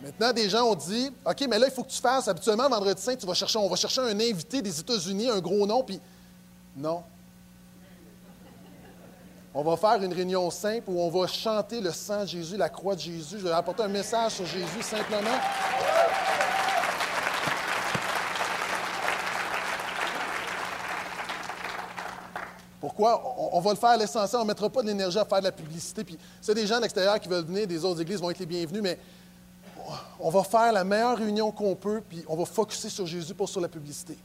[0.00, 2.28] Maintenant, des gens ont dit OK, mais là, il faut que tu fasses.
[2.28, 5.66] Habituellement, vendredi saint, tu vas chercher, on va chercher un invité des États-Unis, un gros
[5.66, 6.00] nom, puis.
[6.76, 7.02] Non.
[9.52, 12.68] On va faire une réunion simple où on va chanter le sang de Jésus, la
[12.68, 13.38] croix de Jésus.
[13.38, 15.36] Je vais apporter un message sur Jésus simplement.
[22.80, 23.20] Pourquoi?
[23.52, 24.40] On, va le faire à l'essentiel.
[24.40, 26.04] On ne mettra pas de l'énergie à faire de la publicité.
[26.04, 28.46] Puis, c'est des gens de l'extérieur qui veulent venir des autres églises vont être les
[28.46, 28.98] bienvenus, mais
[30.20, 33.46] on va faire la meilleure réunion qu'on peut, puis on va focuser sur Jésus, pas
[33.46, 34.16] sur la publicité.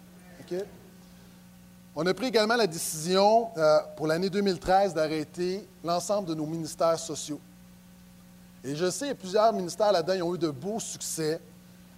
[1.95, 6.97] On a pris également la décision euh, pour l'année 2013 d'arrêter l'ensemble de nos ministères
[6.97, 7.39] sociaux.
[8.63, 11.39] Et je sais, plusieurs ministères là-dedans qui ont eu de beaux succès.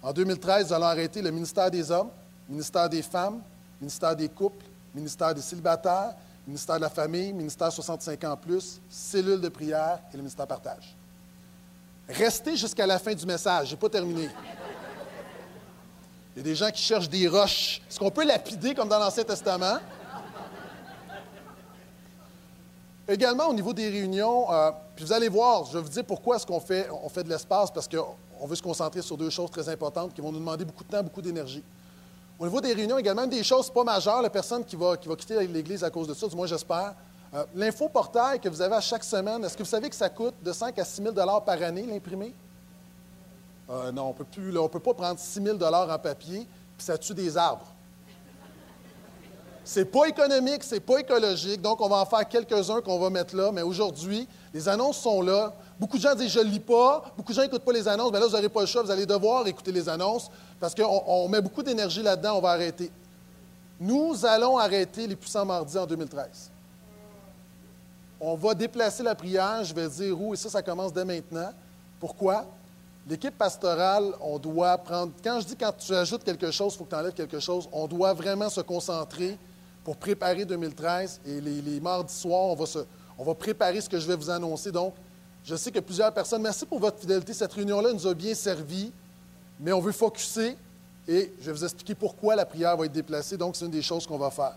[0.02, 2.10] En 2013, nous allons arrêter le ministère des hommes,
[2.48, 3.40] le ministère des femmes,
[3.80, 6.14] le ministère des couples, le ministère des célibataires,
[6.46, 10.95] ministère de la famille, ministère 65 ans plus, cellule de prière et le ministère partage.
[12.08, 14.28] Restez jusqu'à la fin du message, je n'ai pas terminé.
[16.34, 17.80] Il y a des gens qui cherchent des roches.
[17.88, 19.78] Est-ce qu'on peut lapider comme dans l'Ancien Testament?
[23.08, 26.36] Également, au niveau des réunions, euh, puis vous allez voir, je vais vous dire pourquoi
[26.36, 29.50] est-ce qu'on fait, on fait de l'espace, parce qu'on veut se concentrer sur deux choses
[29.50, 31.62] très importantes qui vont nous demander beaucoup de temps, beaucoup d'énergie.
[32.38, 35.16] Au niveau des réunions, également, des choses pas majeures, la personne qui va, qui va
[35.16, 36.94] quitter l'Église à cause de ça, du moins j'espère.
[37.34, 40.34] Euh, L'infoportail que vous avez à chaque semaine, est-ce que vous savez que ça coûte
[40.42, 42.32] de 5 à 6 000 par année l'imprimer?
[43.68, 47.36] Euh, non, on ne peut pas prendre 6 000 en papier, puis ça tue des
[47.36, 47.66] arbres.
[49.64, 53.34] C'est pas économique, c'est pas écologique, donc on va en faire quelques-uns qu'on va mettre
[53.34, 55.52] là, mais aujourd'hui, les annonces sont là.
[55.80, 58.12] Beaucoup de gens disent je ne lis pas, beaucoup de gens n'écoutent pas les annonces,
[58.12, 61.28] mais là, vous n'aurez pas le choix, vous allez devoir écouter les annonces parce qu'on
[61.28, 62.92] met beaucoup d'énergie là-dedans, on va arrêter.
[63.80, 66.52] Nous allons arrêter les puissants mardis en 2013.
[68.20, 71.50] On va déplacer la prière, je vais dire où, et ça, ça commence dès maintenant.
[72.00, 72.46] Pourquoi?
[73.08, 75.12] L'équipe pastorale, on doit prendre.
[75.22, 77.68] Quand je dis quand tu ajoutes quelque chose, il faut que tu enlèves quelque chose,
[77.72, 79.38] on doit vraiment se concentrer
[79.84, 81.20] pour préparer 2013.
[81.26, 82.56] Et les, mardis soirs,
[83.18, 84.72] on va, préparer ce que je vais vous annoncer.
[84.72, 84.94] Donc,
[85.44, 87.32] je sais que plusieurs personnes, merci pour votre fidélité.
[87.32, 88.90] Cette réunion-là nous a bien servi,
[89.60, 90.56] mais on veut focuser
[91.06, 93.36] et je vais vous expliquer pourquoi la prière va être déplacée.
[93.36, 94.54] Donc, c'est une des choses qu'on va faire.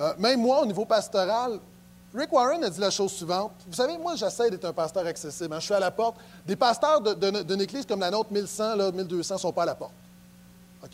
[0.00, 1.60] Euh, même moi, au niveau pastoral,
[2.14, 3.52] Rick Warren a dit la chose suivante.
[3.66, 5.52] Vous savez, moi, j'essaie d'être un pasteur accessible.
[5.52, 5.60] Hein.
[5.60, 6.16] Je suis à la porte.
[6.46, 9.74] Des pasteurs d'une église comme la nôtre, 1100, là, 1200, ne sont pas à la
[9.74, 9.92] porte.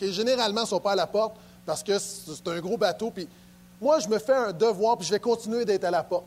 [0.01, 3.11] Généralement, ils ne sont pas à la porte parce que c'est un gros bateau.
[3.11, 3.29] Puis
[3.81, 6.25] moi, je me fais un devoir, puis je vais continuer d'être à la porte.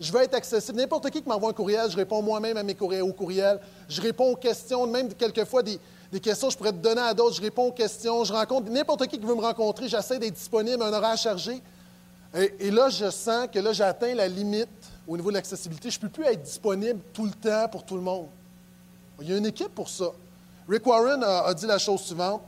[0.00, 0.78] Je veux être accessible.
[0.78, 3.60] N'importe qui qui m'envoie un courriel, je réponds moi-même à mes courriels.
[3.88, 5.78] Je réponds aux questions, même quelquefois des,
[6.20, 7.36] questions je pourrais te donner à d'autres.
[7.36, 8.24] Je réponds aux questions.
[8.24, 9.88] Je rencontre n'importe qui qui veut me rencontrer.
[9.88, 11.62] J'essaie d'être disponible, un horaire chargé.
[12.34, 14.68] Et, là, je sens que là, j'atteins la limite
[15.06, 15.90] au niveau de l'accessibilité.
[15.90, 18.28] Je ne peux plus être disponible tout le temps pour tout le monde.
[19.20, 20.06] Il y a une équipe pour ça.
[20.66, 22.42] Rick Warren a, dit la chose suivante.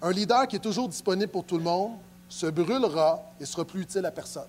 [0.00, 1.92] Un leader qui est toujours disponible pour tout le monde
[2.28, 4.46] se brûlera et sera plus utile à personne.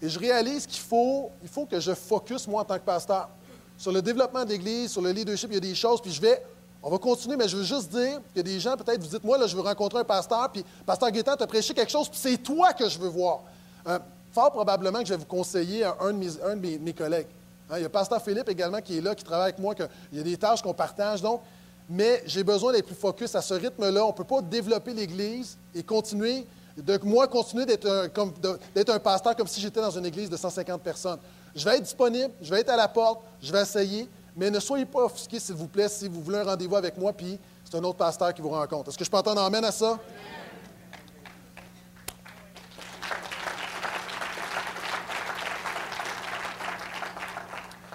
[0.00, 3.28] Et je réalise qu'il faut, il faut que je focus, moi, en tant que pasteur,
[3.76, 5.50] sur le développement de l'Église, sur le leadership.
[5.50, 6.40] Il y a des choses, puis je vais
[6.82, 9.36] on va continuer, mais je veux juste dire a des gens, peut-être, vous dites, moi,
[9.36, 12.38] là, je veux rencontrer un pasteur, puis Pasteur Gaétan t'a prêché quelque chose, puis c'est
[12.38, 13.40] toi que je veux voir.
[13.86, 13.98] Euh,
[14.32, 17.26] fort probablement que je vais vous conseiller un, un de, mes, collègues.
[17.70, 19.88] Hein, il y a Pasteur Philippe également qui est là, qui travaille avec moi, qu'il
[20.12, 21.20] y a des tâches qu'on partage.
[21.20, 21.42] Donc,
[21.88, 24.04] mais j'ai besoin d'être plus focus à ce rythme-là.
[24.04, 29.48] On ne peut pas développer l'Église et continuer, de moi, continuer d'être un pasteur comme
[29.48, 31.18] si j'étais dans une Église de 150 personnes.
[31.54, 34.08] Je vais être disponible, je vais être à la porte, je vais essayer,
[34.40, 37.12] mais ne soyez pas offusqués, s'il vous plaît, si vous voulez un rendez-vous avec moi,
[37.12, 38.88] puis c'est un autre pasteur qui vous rencontre.
[38.88, 39.98] Est-ce que je peux entendre amène à ça?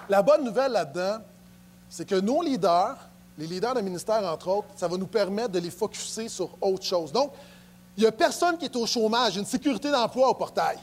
[0.08, 1.18] La bonne nouvelle là-dedans,
[1.88, 2.96] c'est que nos leaders,
[3.36, 6.84] les leaders de ministère, entre autres, ça va nous permettre de les focuser sur autre
[6.84, 7.10] chose.
[7.10, 7.32] Donc,
[7.96, 10.78] il n'y a personne qui est au chômage, une sécurité d'emploi au portail.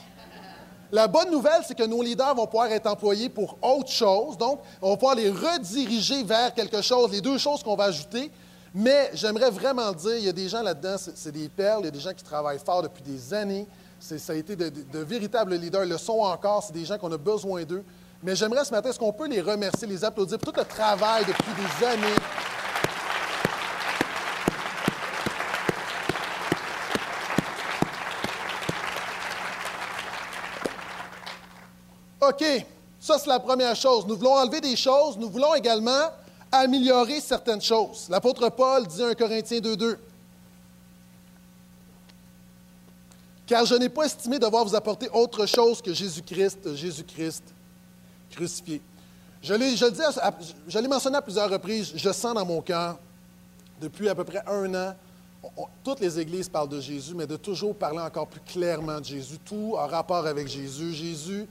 [0.93, 4.38] La bonne nouvelle, c'est que nos leaders vont pouvoir être employés pour autre chose.
[4.38, 8.29] Donc, on va pouvoir les rediriger vers quelque chose, les deux choses qu'on va ajouter.
[8.75, 11.88] Mais j'aimerais vraiment dire, il y a des gens là-dedans, c'est des perles, il y
[11.88, 13.65] a des gens qui travaillent fort depuis des années.
[13.99, 17.17] Ça a été de, véritables leaders, ils le sont encore, c'est des gens qu'on a
[17.17, 17.84] besoin d'eux.
[18.21, 21.25] Mais j'aimerais ce matin, est-ce qu'on peut les remercier, les applaudir pour tout le travail
[21.25, 22.15] depuis des années?
[32.29, 32.43] OK,
[32.99, 34.05] ça c'est la première chose.
[34.07, 36.09] Nous voulons enlever des choses, nous voulons également
[36.51, 38.07] améliorer certaines choses.
[38.09, 39.97] L'apôtre Paul dit 1 Corinthiens 2.2.
[43.45, 47.43] Car je n'ai pas estimé devoir vous apporter autre chose que Jésus-Christ, Jésus-Christ
[48.31, 48.81] crucifié.
[49.41, 49.86] Je l'ai, je,
[50.67, 52.97] je l'ai mentionné à plusieurs reprises, je sens dans mon cœur,
[53.81, 54.95] depuis à peu près un an,
[55.83, 59.38] toutes les églises parlent de Jésus, mais de toujours parler encore plus clairement de Jésus,
[59.43, 60.93] tout en rapport avec Jésus.
[60.93, 61.47] Jésus,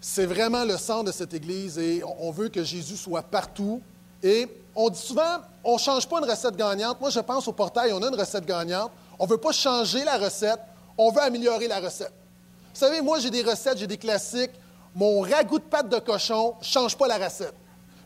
[0.00, 3.80] c'est vraiment le centre de cette église et on veut que Jésus soit partout.
[4.22, 7.00] Et on dit souvent, on ne change pas une recette gagnante.
[7.00, 8.90] Moi, je pense au portail, on a une recette gagnante.
[9.18, 10.60] On ne veut pas changer la recette,
[10.98, 12.12] on veut améliorer la recette.
[12.74, 14.52] Vous savez, moi, j'ai des recettes, j'ai des classiques
[14.96, 17.52] mon ragoût de pâte de cochon ne change pas la recette.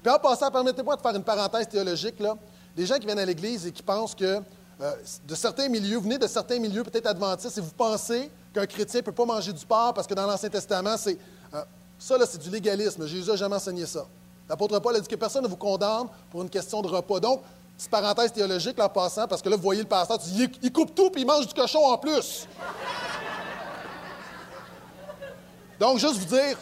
[0.02, 2.18] Puis en passant, permettez-moi de faire une parenthèse théologique.
[2.18, 2.34] Là.
[2.74, 4.40] Des gens qui viennent à l'Église et qui pensent que
[4.80, 4.92] euh,
[5.26, 9.00] de certains milieux, vous venez de certains milieux peut-être adventistes et vous pensez qu'un chrétien
[9.00, 11.16] ne peut pas manger du porc parce que dans l'Ancien Testament, c'est.
[11.54, 11.62] Euh,
[12.00, 13.06] ça, là, c'est du légalisme.
[13.06, 14.06] Jésus n'a jamais enseigné ça.
[14.48, 17.20] L'apôtre Paul a dit que personne ne vous condamne pour une question de repas.
[17.20, 17.42] Donc,
[17.76, 20.18] petite parenthèse théologique là, en passant, parce que là, vous voyez le pasteur,
[20.62, 22.48] il, coupe tout puis il mange du cochon en plus.
[25.78, 26.56] Donc, juste vous dire,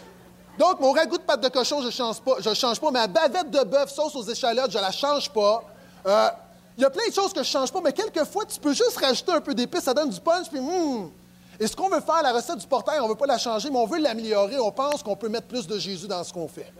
[0.59, 2.42] donc, mon ragoût de pâte de cochon, je ne change pas.
[2.55, 2.90] Change pas.
[2.90, 5.62] Ma bavette de bœuf, sauce aux échalotes, je la change pas.
[6.05, 6.29] Euh,
[6.77, 8.72] il y a plein de choses que je ne change pas, mais quelquefois, tu peux
[8.72, 11.12] juste rajouter un peu d'épices, ça donne du punch, puis hum.
[11.61, 13.68] Et ce qu'on veut faire, la recette du portail, on ne veut pas la changer,
[13.71, 14.59] mais on veut l'améliorer.
[14.59, 16.73] On pense qu'on peut mettre plus de Jésus dans ce qu'on fait.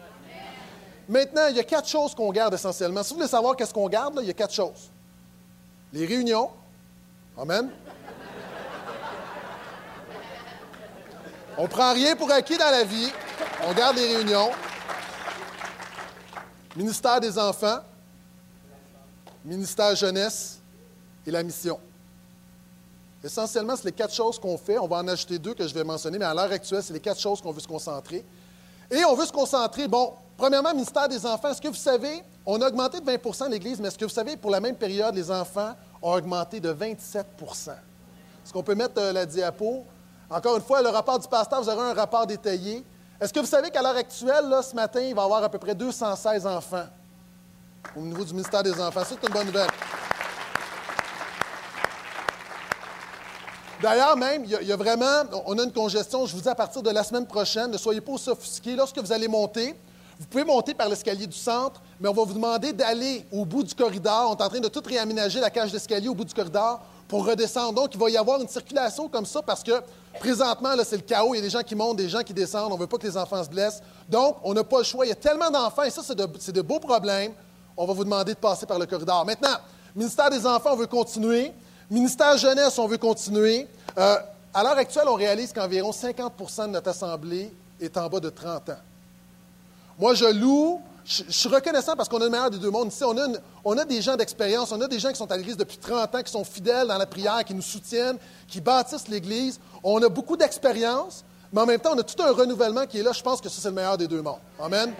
[1.09, 3.03] Maintenant, il y a quatre choses qu'on garde essentiellement.
[3.03, 4.91] Si vous voulez savoir qu'est-ce qu'on garde, il y a quatre choses.
[5.93, 6.51] Les réunions.
[7.37, 7.71] Amen.
[11.57, 13.11] On ne prend rien pour acquis dans la vie.
[13.67, 14.51] On garde les réunions.
[16.77, 17.81] Ministère des enfants,
[19.45, 20.61] ministère jeunesse
[21.27, 21.81] et la mission.
[23.23, 24.79] Essentiellement, c'est les quatre choses qu'on fait.
[24.79, 27.01] On va en ajouter deux que je vais mentionner, mais à l'heure actuelle, c'est les
[27.01, 28.25] quatre choses qu'on veut se concentrer.
[28.91, 31.51] Et on veut se concentrer, bon, premièrement, ministère des enfants.
[31.51, 34.37] Est-ce que vous savez, on a augmenté de 20% l'Église, mais est-ce que vous savez,
[34.37, 37.25] pour la même période, les enfants ont augmenté de 27%
[37.71, 39.85] Est-ce qu'on peut mettre euh, la diapo?
[40.31, 42.85] Encore une fois, le rapport du pasteur, vous aurez un rapport détaillé.
[43.21, 45.59] Est-ce que vous savez qu'à l'heure actuelle, ce matin, il va y avoir à peu
[45.59, 46.87] près 216 enfants
[47.97, 49.03] au niveau du ministère des Enfants?
[49.05, 49.69] C'est une bonne nouvelle.
[53.81, 56.83] D'ailleurs, même, il y, a, vraiment, on a une congestion, je vous dis à partir
[56.83, 58.75] de la semaine prochaine, ne soyez pas sophistiqués.
[58.75, 59.77] Lorsque vous allez monter,
[60.19, 63.63] vous pouvez monter par l'escalier du centre, mais on va vous demander d'aller au bout
[63.63, 64.31] du corridor.
[64.31, 67.25] On est en train de tout réaménager la cage d'escalier au bout du corridor pour
[67.25, 67.75] redescendre.
[67.75, 69.81] Donc, il va y avoir une circulation comme ça parce que
[70.19, 71.35] présentement, là, c'est le chaos.
[71.35, 72.73] Il y a des gens qui montent, des gens qui descendent.
[72.73, 73.81] On ne veut pas que les enfants se blessent.
[74.09, 75.07] Donc, on n'a pas le choix.
[75.07, 77.33] Il y a tellement d'enfants et ça, c'est de, beaux problèmes.
[77.77, 79.25] On va vous demander de passer par le corridor.
[79.25, 79.57] Maintenant,
[79.95, 81.53] ministère des Enfants, on veut continuer.
[81.91, 83.67] Ministère Jeunesse, on veut continuer.
[83.97, 84.17] Euh,
[84.53, 88.71] à l'heure actuelle, on réalise qu'environ 50% de notre Assemblée est en bas de 30
[88.71, 88.77] ans.
[89.99, 93.03] Moi, je loue je, suis reconnaissant parce qu'on a le meilleur des deux mondes ici.
[93.03, 93.27] On a,
[93.65, 96.15] on a des gens d'expérience, on a des gens qui sont à l'Église depuis 30
[96.15, 99.59] ans, qui sont fidèles dans la prière, qui nous soutiennent, qui bâtissent l'Église.
[99.83, 103.03] On a beaucoup d'expérience, mais en même temps, on a tout un renouvellement qui est
[103.03, 103.13] là.
[103.13, 104.41] Je pense que ça, c'est le meilleur des deux mondes.
[104.61, 104.93] Amen.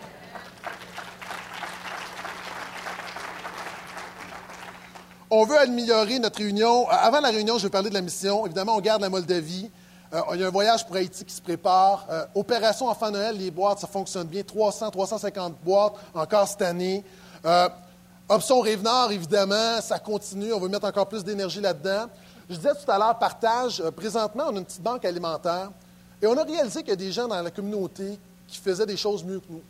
[5.31, 6.89] On veut améliorer notre réunion.
[6.89, 8.47] Avant la réunion, je vais parler de la mission.
[8.47, 9.71] Évidemment, on garde la Moldavie.
[10.15, 12.07] Euh, il y a un voyage pour Haïti qui se prépare.
[12.11, 14.43] Euh, opération Enfant Noël, les boîtes, ça fonctionne bien.
[14.43, 17.05] 300, 350 boîtes encore cette année.
[17.45, 17.69] Euh,
[18.27, 20.51] option Rive-Nord, évidemment, ça continue.
[20.55, 22.07] On veut mettre encore plus d'énergie là-dedans.
[22.49, 23.83] Je disais tout à l'heure, partage.
[23.95, 25.71] présentement, on a une petite banque alimentaire.
[26.23, 28.97] Et on a réalisé qu'il y a des gens dans la communauté qui faisaient des
[28.97, 29.63] choses mieux que nous.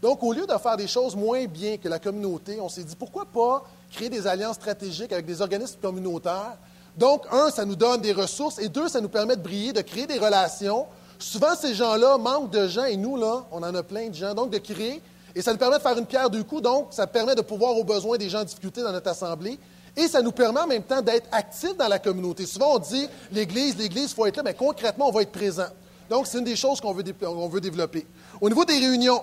[0.00, 2.94] Donc, au lieu de faire des choses moins bien que la communauté, on s'est dit,
[2.94, 6.56] pourquoi pas créer des alliances stratégiques avec des organismes communautaires.
[6.96, 9.80] Donc, un, ça nous donne des ressources, et deux, ça nous permet de briller, de
[9.80, 10.86] créer des relations.
[11.18, 14.34] Souvent, ces gens-là manquent de gens, et nous, là, on en a plein de gens.
[14.34, 15.02] Donc, de créer,
[15.34, 16.62] et ça nous permet de faire une pierre deux coups.
[16.62, 19.58] Donc, ça permet de pouvoir aux besoins des gens en difficulté dans notre assemblée.
[19.96, 22.46] Et ça nous permet en même temps d'être actifs dans la communauté.
[22.46, 25.66] Souvent, on dit l'Église, l'Église, il faut être là, mais concrètement, on va être présent.
[26.08, 28.06] Donc, c'est une des choses qu'on veut, veut, développer.
[28.40, 29.22] Au niveau des réunions,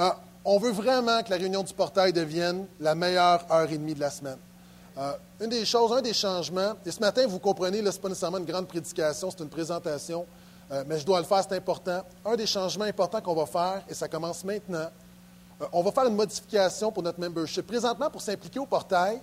[0.00, 0.10] euh,
[0.50, 4.00] on veut vraiment que la réunion du portail devienne la meilleure heure et demie de
[4.00, 4.38] la semaine.
[4.96, 8.08] Euh, une des choses, un des changements, et ce matin, vous comprenez, ce n'est pas
[8.08, 10.24] nécessairement une grande prédication, c'est une présentation,
[10.72, 12.00] euh, mais je dois le faire, c'est important.
[12.24, 14.86] Un des changements importants qu'on va faire, et ça commence maintenant,
[15.70, 17.66] on va faire une modification pour notre membership.
[17.66, 19.20] Présentement, pour s'impliquer au portail,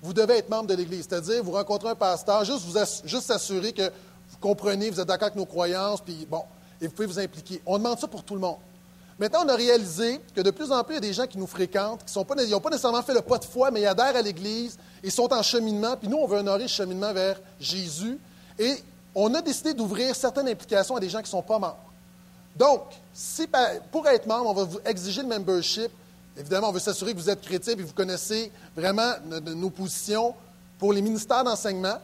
[0.00, 2.78] vous devez être membre de l'Église, c'est-à-dire vous rencontrez un pasteur, juste vous
[3.08, 3.90] juste s'assurer que
[4.40, 6.44] comprenez, vous êtes d'accord avec nos croyances, puis bon,
[6.80, 7.60] et vous pouvez vous impliquer.
[7.66, 8.58] On demande ça pour tout le monde.
[9.20, 11.36] Maintenant, on a réalisé que de plus en plus, il y a des gens qui
[11.36, 14.22] nous fréquentent, qui n'ont pas, nécessairement fait le pas de foi, mais ils adhèrent à
[14.22, 18.18] l'Église, ils sont en cheminement, puis nous, on veut honorer ce cheminement vers Jésus.
[18.58, 18.76] Et
[19.14, 21.92] on a décidé d'ouvrir certaines implications à des gens qui ne sont pas membres.
[22.56, 22.80] Donc,
[23.12, 23.46] si,
[23.92, 25.90] pour être membre, on va vous exiger le membership.
[26.38, 30.34] Évidemment, on veut s'assurer que vous êtes chrétien et que vous connaissez vraiment nos positions
[30.78, 31.98] pour les ministères d'enseignement.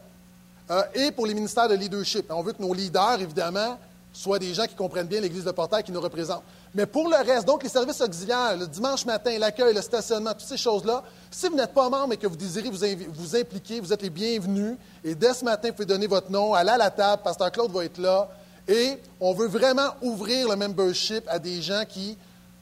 [0.69, 2.25] Euh, et pour les ministères de leadership.
[2.29, 3.79] On veut que nos leaders, évidemment,
[4.11, 6.43] soient des gens qui comprennent bien l'Église de Portail qui nous représente.
[6.77, 10.41] Mais pour le reste, donc les services auxiliaires, le dimanche matin, l'accueil, le stationnement, toutes
[10.41, 14.03] ces choses-là, si vous n'êtes pas membre et que vous désirez vous, impliquer, vous êtes
[14.03, 14.77] les bienvenus.
[15.03, 17.71] Et dès ce matin, vous pouvez donner votre nom, aller à la table, Pasteur Claude
[17.71, 18.29] va être là.
[18.67, 22.15] Et on veut vraiment ouvrir le membership à des gens qui,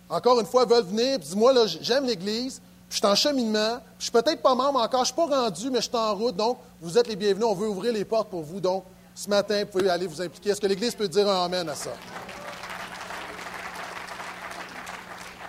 [0.09, 1.19] encore une fois, veulent venir.
[1.19, 5.11] Dis-moi, là, j'aime l'Église, je suis en cheminement, je suis peut-être pas membre encore, je
[5.11, 6.37] ne suis pas rendu, mais je suis en route.
[6.37, 7.47] Donc, vous êtes les bienvenus.
[7.47, 8.61] On veut ouvrir les portes pour vous.
[8.61, 10.51] Donc, ce matin, vous pouvez aller vous impliquer.
[10.51, 11.91] Est-ce que l'Église peut dire un Amen à ça?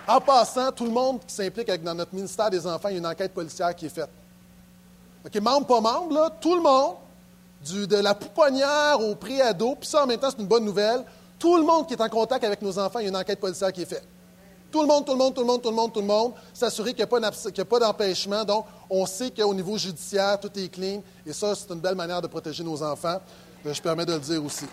[0.07, 2.99] En passant, tout le monde qui s'implique dans notre ministère des enfants, il y a
[2.99, 4.09] une enquête policière qui est faite.
[5.25, 6.95] OK, membre, pas membre, tout le monde,
[7.87, 11.03] de la pouponnière au pré-ado, puis ça, en même temps, c'est une bonne nouvelle.
[11.37, 13.39] Tout le monde qui est en contact avec nos enfants, il y a une enquête
[13.39, 14.07] policière qui est faite.
[14.71, 16.33] Tout le monde, tout le monde, tout le monde, tout le monde, tout le monde,
[16.53, 18.43] s'assurer qu'il n'y a pas d'empêchement.
[18.43, 21.01] Donc, on sait qu'au niveau judiciaire, tout est clean.
[21.25, 23.19] Et ça, c'est une belle manière de protéger nos enfants.
[23.65, 24.65] Euh, je permets de le dire aussi.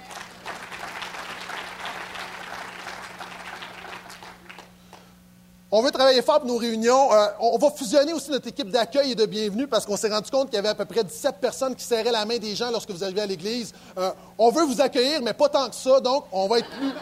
[5.76, 7.12] On veut travailler fort pour nos réunions.
[7.12, 10.30] Euh, on va fusionner aussi notre équipe d'accueil et de bienvenue parce qu'on s'est rendu
[10.30, 12.70] compte qu'il y avait à peu près 17 personnes qui serraient la main des gens
[12.70, 13.72] lorsque vous arrivez à l'église.
[13.98, 15.98] Euh, on veut vous accueillir, mais pas tant que ça.
[15.98, 16.92] Donc, on va être plus,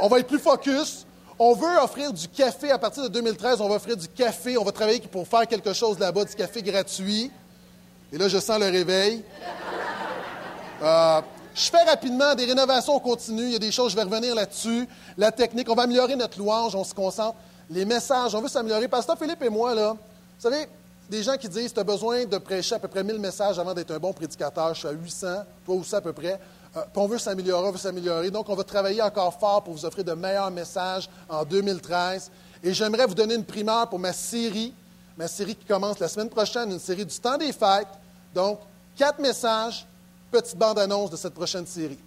[0.00, 1.06] on va être plus focus.
[1.38, 2.72] On veut offrir du café.
[2.72, 4.58] À partir de 2013, on va offrir du café.
[4.58, 7.30] On va travailler pour faire quelque chose là-bas, du café gratuit.
[8.12, 9.22] Et là, je sens le réveil.
[10.82, 11.20] Euh,
[11.54, 13.44] je fais rapidement des rénovations continues.
[13.44, 14.88] Il y a des choses, je vais revenir là-dessus.
[15.16, 17.36] La technique, on va améliorer notre louange, on se concentre.
[17.72, 18.86] Les messages, on veut s'améliorer.
[18.86, 19.98] Pasteur Philippe et moi, là, vous
[20.50, 20.68] savez,
[21.08, 23.72] des gens qui disent, tu as besoin de prêcher à peu près 1000 messages avant
[23.72, 24.74] d'être un bon prédicateur.
[24.74, 25.26] Je suis à 800,
[25.64, 26.38] toi aussi à peu près.
[26.76, 28.30] Euh, on veut s'améliorer, on veut s'améliorer.
[28.30, 32.30] Donc, on va travailler encore fort pour vous offrir de meilleurs messages en 2013.
[32.62, 34.74] Et j'aimerais vous donner une primeur pour ma série,
[35.16, 37.88] ma série qui commence la semaine prochaine, une série du temps des fêtes.
[38.34, 38.58] Donc,
[38.96, 39.86] quatre messages,
[40.30, 41.98] petite bande-annonce de cette prochaine série.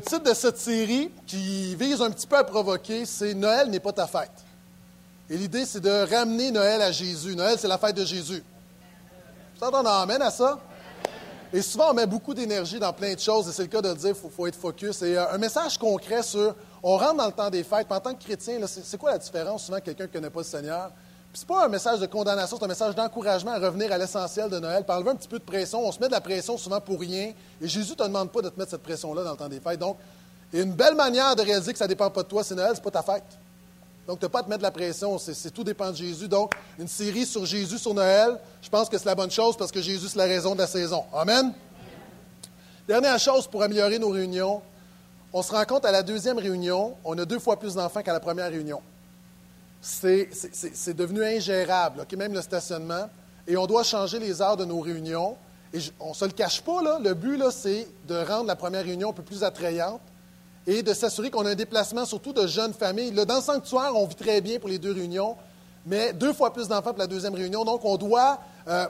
[0.00, 3.92] Titre de cette série, qui vise un petit peu à provoquer, c'est Noël n'est pas
[3.92, 4.30] ta fête.
[5.28, 7.34] Et l'idée, c'est de ramener Noël à Jésus.
[7.34, 8.42] Noël, c'est la fête de Jésus.
[9.58, 10.58] Ça, on amène à ça?
[11.52, 13.92] Et souvent, on met beaucoup d'énergie dans plein de choses, et c'est le cas de
[13.94, 15.02] dire qu'il faut, être focus.
[15.02, 18.12] Et euh, un message concret sur, on rentre dans le temps des fêtes, en tant
[18.14, 19.64] que chrétien, c'est quoi la différence?
[19.64, 20.90] Souvent quelqu'un qui ne connaît pas le Seigneur?
[21.34, 24.48] Ce n'est pas un message de condamnation, c'est un message d'encouragement à revenir à l'essentiel
[24.48, 24.84] de Noël.
[24.84, 25.84] Par un petit peu de pression.
[25.84, 27.32] On se met de la pression souvent pour rien.
[27.60, 29.58] Et Jésus ne te demande pas de te mettre cette pression-là dans le temps des
[29.58, 29.80] fêtes.
[29.80, 29.96] Donc,
[30.52, 32.76] une belle manière de réaliser que ça ne dépend pas de toi, c'est Noël, ce
[32.76, 33.24] n'est pas ta fête.
[34.06, 36.28] Donc, tu n'as pas à te mettre de la pression, c'est tout dépend de Jésus.
[36.28, 39.72] Donc, une série sur Jésus sur Noël, je pense que c'est la bonne chose parce
[39.72, 41.02] que Jésus, c'est la raison de la saison.
[41.12, 41.52] Amen.
[42.86, 44.62] Dernière chose pour améliorer nos réunions,
[45.32, 48.12] on se rend compte à la deuxième réunion, on a deux fois plus d'enfants qu'à
[48.12, 48.80] la première réunion.
[49.84, 53.08] C'est devenu ingérable, même le stationnement.
[53.46, 55.36] Et on doit changer les heures de nos réunions.
[55.74, 58.84] Et on ne se le cache pas, là, le but, c'est de rendre la première
[58.84, 60.00] réunion un peu plus attrayante
[60.66, 63.10] et de s'assurer qu'on a un déplacement, surtout de jeunes familles.
[63.10, 65.36] Dans le sanctuaire, on vit très bien pour les deux réunions,
[65.84, 67.64] mais deux fois plus d'enfants pour la deuxième réunion.
[67.64, 68.86] Donc, on doit euh,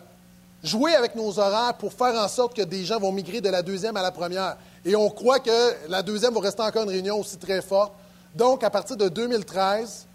[0.62, 3.62] jouer avec nos horaires pour faire en sorte que des gens vont migrer de la
[3.62, 4.56] deuxième à la première.
[4.84, 7.92] Et on croit que la deuxième va rester encore une réunion aussi très forte.
[8.36, 10.06] Donc, à partir de 2013,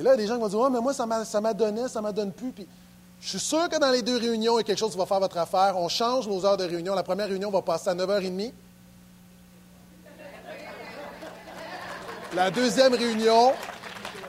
[0.00, 1.52] et là, il y a des gens qui vont dire oh, mais moi, ça m'a
[1.52, 2.52] donné, ça ne m'a donne plus.
[2.52, 2.66] Puis,
[3.20, 5.04] je suis sûr que dans les deux réunions, il y a quelque chose qui va
[5.04, 5.74] faire votre affaire.
[5.76, 6.94] On change nos heures de réunion.
[6.94, 8.50] La première réunion va passer à 9h30.
[12.34, 13.52] La deuxième réunion.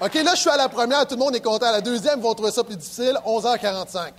[0.01, 1.71] OK, là, je suis à la première, tout le monde est content.
[1.71, 4.11] La deuxième, ils vont trouver ça plus difficile, 11h45.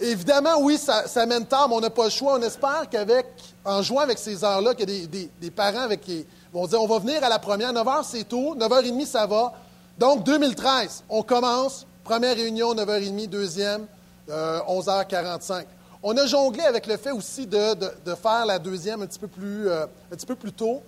[0.00, 2.38] Évidemment, oui, ça, ça mène tard, mais on n'a pas le choix.
[2.38, 3.26] On espère qu'avec,
[3.62, 6.86] en jouant avec ces heures-là, qu'il y a des, parents avec qui vont dire on
[6.86, 7.74] va venir à la première.
[7.74, 8.56] 9h, c'est tôt.
[8.56, 9.52] 9h30, ça va.
[9.98, 11.86] Donc, 2013, on commence.
[12.04, 13.28] Première réunion, 9h30.
[13.28, 13.86] Deuxième,
[14.28, 15.52] 11h45.
[15.52, 15.62] Euh,
[16.02, 17.74] on a jonglé avec le fait aussi de,
[18.22, 20.82] faire la deuxième un petit peu plus, euh, un petit peu plus tôt.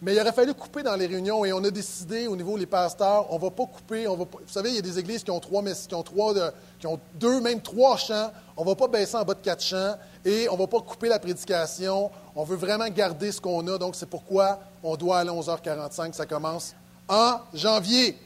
[0.00, 2.66] Mais il aurait fallu couper dans les réunions et on a décidé au niveau des
[2.66, 4.06] pasteurs, on ne va pas couper.
[4.08, 6.32] On va vous savez, il y a des églises qui ont, trois, qui, ont trois
[6.78, 8.30] qui ont deux, même trois chants.
[8.56, 10.80] On ne va pas baisser en bas de quatre chants et on ne va pas
[10.80, 12.10] couper la prédication.
[12.34, 13.76] On veut vraiment garder ce qu'on a.
[13.76, 16.14] Donc, c'est pourquoi on doit aller à 11h45.
[16.14, 16.74] Ça commence
[17.08, 18.16] en janvier.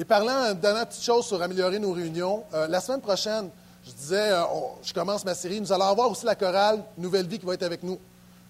[0.00, 3.50] Et parlant d'une petite chose sur améliorer nos réunions, euh, la semaine prochaine,
[3.84, 4.44] je disais, euh,
[4.82, 5.60] je commence ma série.
[5.60, 7.98] Nous allons avoir aussi la chorale Nouvelle Vie qui va être avec nous.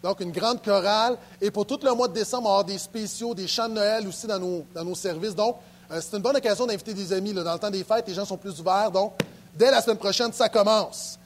[0.00, 1.18] Donc, une grande chorale.
[1.40, 3.74] Et pour tout le mois de décembre, on va avoir des spéciaux, des chants de
[3.74, 5.34] Noël aussi dans nos, dans nos services.
[5.34, 5.56] Donc,
[5.90, 7.32] euh, c'est une bonne occasion d'inviter des amis.
[7.32, 8.92] Dans le temps des fêtes, les gens sont plus ouverts.
[8.92, 9.14] Donc,
[9.52, 11.18] dès la semaine prochaine, ça commence.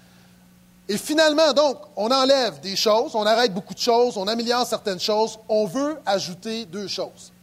[0.89, 5.01] Et finalement, donc, on enlève des choses, on arrête beaucoup de choses, on améliore certaines
[5.01, 5.39] choses.
[5.51, 7.34] On veut ajouter deux choses.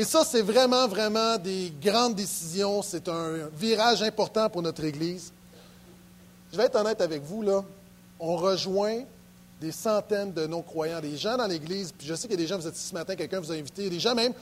[0.00, 2.82] Et ça, c'est vraiment, vraiment des grandes décisions.
[2.82, 5.32] C'est un virage important pour notre Église.
[6.52, 7.64] Je vais être honnête avec vous, là.
[8.20, 9.02] On rejoint
[9.60, 12.46] des centaines de non-croyants, des gens dans l'Église, puis je sais qu'il y a des
[12.46, 14.32] gens, vous êtes ici ce matin, quelqu'un vous a invité, des gens même,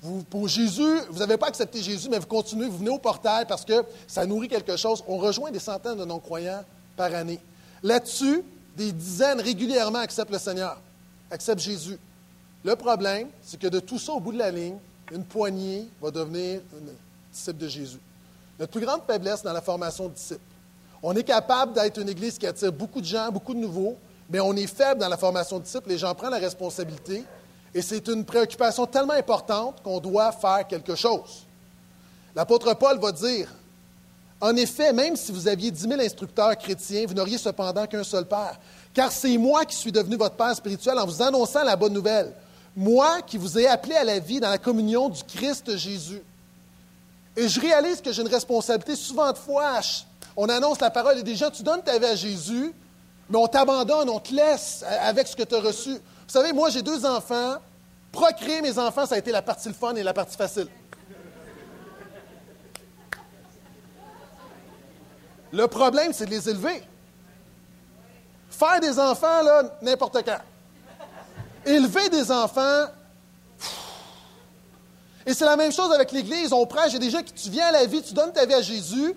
[0.00, 3.44] vous, pour Jésus, vous n'avez pas accepté Jésus, mais vous continuez, vous venez au portail
[3.46, 5.04] parce que ça nourrit quelque chose.
[5.06, 6.64] On rejoint des centaines de non-croyants
[6.96, 7.38] par année.
[7.82, 8.42] Là-dessus,
[8.78, 10.80] des dizaines régulièrement acceptent le Seigneur,
[11.30, 11.98] acceptent Jésus.
[12.64, 14.78] Le problème, c'est que de tout ça, au bout de la ligne,
[15.12, 16.90] une poignée va devenir une
[17.32, 18.00] disciple de Jésus.
[18.58, 20.40] Notre plus grande faiblesse dans la formation de disciples.
[21.02, 23.96] On est capable d'être une Église qui attire beaucoup de gens, beaucoup de nouveaux,
[24.30, 27.24] mais on est faible dans la formation de disciples, les gens prennent la responsabilité,
[27.74, 31.46] et c'est une préoccupation tellement importante qu'on doit faire quelque chose.
[32.34, 33.48] L'apôtre Paul va dire,
[34.40, 38.24] en effet, même si vous aviez dix mille instructeurs chrétiens, vous n'auriez cependant qu'un seul
[38.24, 38.58] Père,
[38.94, 42.32] car c'est moi qui suis devenu votre Père spirituel en vous annonçant la bonne nouvelle.
[42.74, 46.22] Moi qui vous ai appelé à la vie dans la communion du Christ Jésus.
[47.36, 48.96] Et je réalise que j'ai une responsabilité.
[48.96, 49.80] Souvent de fois,
[50.36, 52.72] on annonce la parole et gens, tu donnes ta vie à Jésus,
[53.28, 55.92] mais on t'abandonne, on te laisse avec ce que tu as reçu.
[55.92, 57.56] Vous savez, moi, j'ai deux enfants.
[58.10, 60.68] Procréer mes enfants, ça a été la partie le fun et la partie facile.
[65.50, 66.82] Le problème, c'est de les élever.
[68.50, 70.40] Faire des enfants, là, n'importe quand.
[71.64, 72.86] Élever des enfants,
[75.26, 76.52] et c'est la même chose avec l'Église.
[76.52, 78.62] On prêche, des gens qui, tu viens à la vie, tu donnes ta vie à
[78.62, 79.14] Jésus,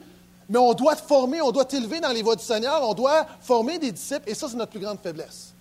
[0.48, 3.26] mais on doit te former, on doit t'élever dans les voies du Seigneur, on doit
[3.42, 5.54] former des disciples, et ça, c'est notre plus grande faiblesse.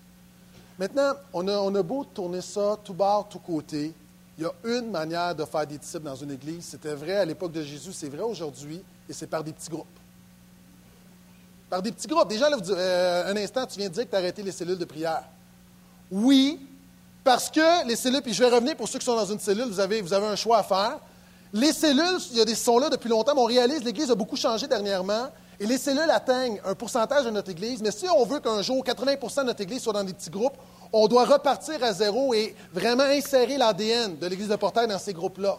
[0.78, 3.94] Maintenant, on a, beau tourner ça tout bas, tout côté.
[4.36, 6.64] Il y a une manière de faire des disciples dans une église.
[6.64, 9.86] C'était vrai à l'époque de Jésus, c'est vrai aujourd'hui, et c'est par des petits groupes.
[11.70, 12.28] Par des petits groupes.
[12.28, 14.84] Déjà, euh, un instant, tu viens de dire que tu as arrêté les cellules de
[14.84, 15.22] prière.
[16.10, 16.58] Oui,
[17.24, 19.64] parce que les cellules, puis je vais revenir pour ceux qui sont dans une cellule,
[19.64, 20.98] vous avez, vous avez un choix à faire.
[21.54, 24.14] Les cellules, il y a des, sont là depuis longtemps, mais on réalise l'Église a
[24.14, 25.28] beaucoup changé dernièrement.
[25.58, 28.84] Et les cellules atteignent un pourcentage de notre Église, mais si on veut qu'un jour
[28.84, 30.56] 80% de notre Église soit dans des petits groupes,
[30.92, 35.12] on doit repartir à zéro et vraiment insérer l'ADN de l'Église de Portail dans ces
[35.12, 35.58] groupes-là.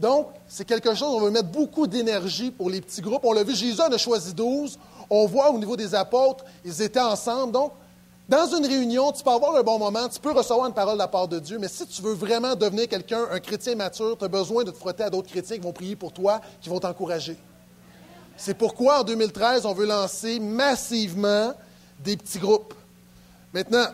[0.00, 3.24] Donc, c'est quelque chose, on veut mettre beaucoup d'énergie pour les petits groupes.
[3.24, 4.78] On l'a vu, Jésus en a choisi 12.
[5.10, 7.52] On voit au niveau des apôtres, ils étaient ensemble.
[7.52, 7.72] Donc,
[8.28, 10.98] dans une réunion, tu peux avoir un bon moment, tu peux recevoir une parole de
[10.98, 14.24] la part de Dieu, mais si tu veux vraiment devenir quelqu'un, un chrétien mature, tu
[14.24, 16.80] as besoin de te frotter à d'autres chrétiens qui vont prier pour toi, qui vont
[16.80, 17.36] t'encourager.
[18.36, 21.52] C'est pourquoi en 2013, on veut lancer massivement
[22.00, 22.74] des petits groupes.
[23.52, 23.86] Maintenant,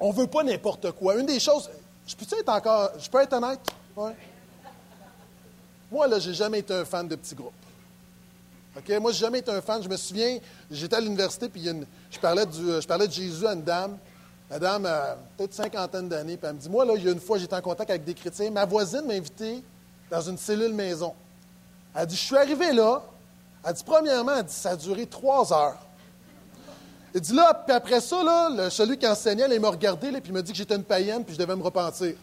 [0.00, 1.14] on ne veut pas n'importe quoi.
[1.16, 1.70] Une des choses,
[2.06, 3.60] je peux être encore, je peux être honnête?
[5.90, 7.52] Moi, là, j'ai jamais été un fan de petits groupes.
[8.74, 9.82] Moi, je n'ai jamais été un fan.
[9.82, 10.38] Je me souviens,
[10.70, 11.64] j'étais à l'université, puis
[12.10, 13.96] je, parlais du, je parlais de Jésus à une dame.
[14.50, 17.12] La dame a peut-être cinquantaine d'années, puis elle me dit Moi, là, il y a
[17.12, 18.50] une fois, j'étais en contact avec des chrétiens.
[18.50, 19.62] Ma voisine m'a invité
[20.10, 21.14] dans une cellule maison.
[21.94, 23.02] Elle dit, je suis arrivé là.
[23.64, 25.78] Elle dit, premièrement, elle dit, ça a duré trois heures.
[27.14, 30.30] Elle dit là, puis après ça, là, celui qui enseignait, il m'a regardé, là, puis
[30.30, 32.14] il m'a dit que j'étais une païenne, puis je devais me repentir.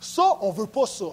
[0.00, 1.06] Ça, on ne veut pas ça.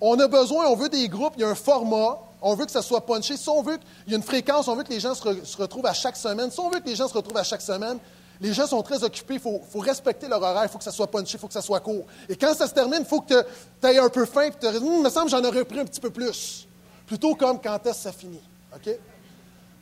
[0.00, 2.72] On a besoin, on veut des groupes, il y a un format, on veut que
[2.72, 3.36] ça soit punché.
[3.36, 5.86] Si on veut qu'il y ait une fréquence, on veut que les gens se, retrouvent
[5.86, 6.50] à chaque semaine.
[6.50, 7.98] Si on veut que les gens se retrouvent à chaque semaine,
[8.40, 11.08] les gens sont très occupés, il faut, respecter leur horaire, il faut que ça soit
[11.08, 12.06] punché, il faut que ça soit court.
[12.28, 14.58] Et quand ça se termine, il faut que tu aies un peu faim, et tu
[14.58, 16.66] te il me semble que j'en aurais pris un petit peu plus.
[17.06, 18.40] Plutôt comme quand est-ce que ça finit.
[18.74, 18.94] OK?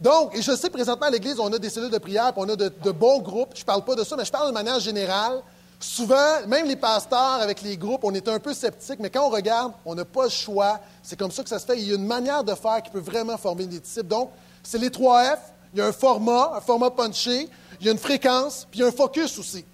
[0.00, 2.48] Donc, et je sais présentement à l'Église, on a des cellules de prière, puis on
[2.48, 3.50] a de, de bons groupes.
[3.54, 5.42] Je ne parle pas de ça, mais je parle de manière générale.
[5.80, 9.30] Souvent, même les pasteurs avec les groupes, on est un peu sceptiques, mais quand on
[9.30, 10.80] regarde, on n'a pas le choix.
[11.02, 11.78] C'est comme ça que ça se fait.
[11.78, 14.08] Il y a une manière de faire qui peut vraiment former des disciples.
[14.08, 14.30] Donc,
[14.62, 15.38] c'est les trois F.
[15.72, 17.48] Il y a un format, un format punché,
[17.80, 19.64] il y a une fréquence, puis il y a un focus aussi.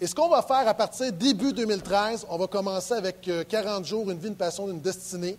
[0.00, 3.84] Et ce qu'on va faire à partir début 2013, on va commencer avec 40 euh,
[3.84, 5.36] jours, une vie, une passion, une destinée.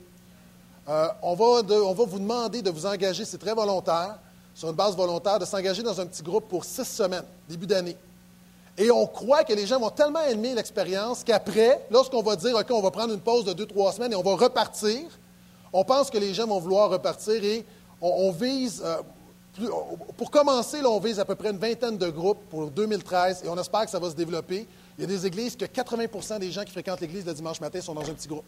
[0.87, 4.19] Euh, on, va on va vous demander de vous engager, c'est très volontaire,
[4.53, 7.97] sur une base volontaire, de s'engager dans un petit groupe pour six semaines, début d'année.
[8.82, 12.65] Et on croit que les gens vont tellement aimer l'expérience qu'après, lorsqu'on va dire, OK,
[12.71, 15.01] on va prendre une pause de deux, trois semaines et on va repartir,
[15.71, 17.63] on pense que les gens vont vouloir repartir et
[18.01, 18.97] on, vise, euh,
[20.17, 23.57] pour commencer, on vise à peu près une vingtaine de groupes pour 2013 et on
[23.59, 24.65] espère que ça va se développer.
[24.97, 27.82] Il y a des églises que 80% des gens qui fréquentent l'église le dimanche matin
[27.82, 28.45] sont dans un petit groupe.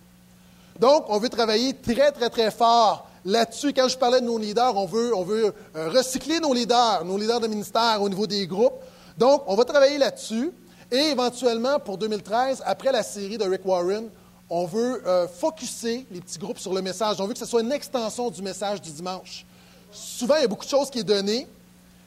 [0.79, 3.71] Donc, on veut travailler très, très, très fort là-dessus.
[3.71, 7.19] Quand je parlais de nos leaders, on veut, on veut euh, recycler nos leaders, nos
[7.19, 8.81] leaders de ministère au niveau des groupes.
[9.18, 10.51] Donc, on va travailler là-dessus.
[10.91, 14.09] Et éventuellement, pour 2013, après la série de Rick Warren,
[14.49, 17.20] on veut euh, focuser les petits groupes sur le message.
[17.20, 19.45] On veut que ce soit une extension du message du dimanche.
[19.91, 21.47] Souvent, il y a beaucoup de choses qui sont données.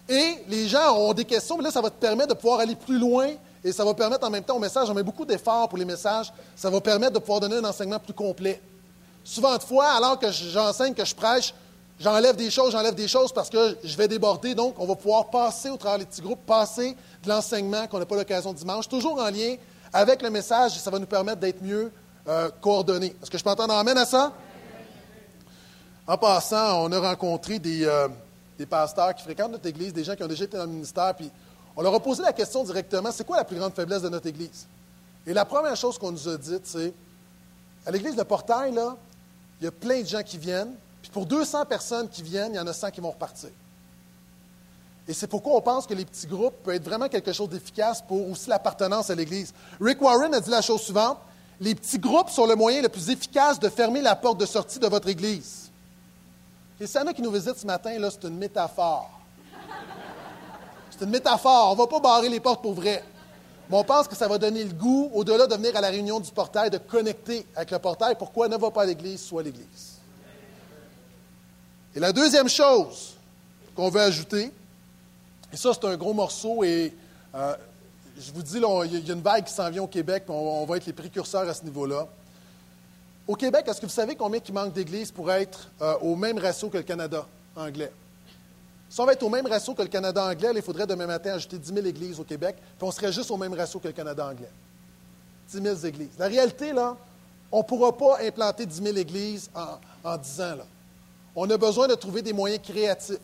[0.08, 2.76] Et les gens ont des questions, mais là, ça va te permettre de pouvoir aller
[2.76, 3.28] plus loin
[3.66, 5.84] et ça va permettre en même temps au message, on met beaucoup d'efforts pour les
[5.84, 8.62] messages, ça va permettre de pouvoir donner un enseignement plus complet.
[9.24, 11.52] Souvent de fois, alors que j'enseigne, que je prêche,
[11.98, 14.54] J'enlève des choses, j'enlève des choses parce que je vais déborder.
[14.54, 18.06] Donc, on va pouvoir passer au travers des petits groupes, passer de l'enseignement qu'on n'a
[18.06, 19.56] pas l'occasion dimanche, toujours en lien
[19.92, 21.90] avec le message ça va nous permettre d'être mieux
[22.28, 23.14] euh, coordonnés.
[23.22, 24.32] Est-ce que je peux entendre amène à ça?
[26.06, 28.08] En passant, on a rencontré des, euh,
[28.58, 31.14] des, pasteurs qui fréquentent notre Église, des gens qui ont déjà été dans le ministère,
[31.16, 31.30] puis
[31.74, 34.26] on leur a posé la question directement, c'est quoi la plus grande faiblesse de notre
[34.26, 34.66] Église?
[35.26, 36.92] Et la première chose qu'on nous a dite, c'est,
[37.84, 38.96] à l'Église de Portail, là,
[39.60, 40.74] il y a plein de gens qui viennent,
[41.16, 43.48] pour 200 personnes qui viennent, il y en a 100 qui vont repartir.
[45.08, 48.02] Et c'est pourquoi on pense que les petits groupes peuvent être vraiment quelque chose d'efficace
[48.02, 49.54] pour aussi l'appartenance à l'Église.
[49.80, 51.16] Rick Warren a dit la chose suivante
[51.58, 54.78] les petits groupes sont le moyen le plus efficace de fermer la porte de sortie
[54.78, 55.70] de votre Église.
[56.78, 59.08] Et s'il y en qui nous visitent ce matin, là, c'est une métaphore.
[60.90, 61.68] C'est une métaphore.
[61.70, 63.02] On ne va pas barrer les portes pour vrai.
[63.70, 66.20] Mais on pense que ça va donner le goût, au-delà de venir à la réunion
[66.20, 68.16] du portail, de connecter avec le portail.
[68.18, 69.95] Pourquoi ne va pas à l'Église, soit l'Église?
[71.96, 73.14] Et la deuxième chose
[73.74, 74.52] qu'on veut ajouter,
[75.50, 76.92] et ça c'est un gros morceau, et
[77.34, 77.56] euh,
[78.18, 80.66] je vous dis, il y a une vague qui s'en vient au Québec, puis on,
[80.66, 82.06] va être les précurseurs à ce niveau-là.
[83.26, 86.36] Au Québec, est-ce que vous savez combien il manque d'églises pour être euh, au même
[86.36, 87.26] ratio que le Canada
[87.56, 87.90] anglais?
[88.90, 91.32] Si on va être au même ratio que le Canada anglais, il faudrait demain matin
[91.32, 93.94] ajouter 10 000 églises au Québec, puis on serait juste au même ratio que le
[93.94, 94.50] Canada anglais.
[95.48, 96.12] 10 000 églises.
[96.18, 96.94] La réalité, là,
[97.50, 100.56] on ne pourra pas implanter 10 000 églises en, en 10 ans.
[100.56, 100.66] Là
[101.36, 103.18] on a besoin de trouver des moyens créatifs.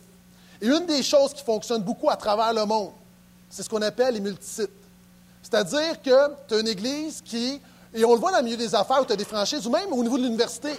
[0.61, 2.91] Et une des choses qui fonctionne beaucoup à travers le monde,
[3.49, 4.69] c'est ce qu'on appelle les multisites.
[5.41, 7.59] C'est-à-dire que tu as une église qui,
[7.93, 9.71] et on le voit dans le milieu des affaires où tu as des franchises, ou
[9.71, 10.69] même au niveau de l'université.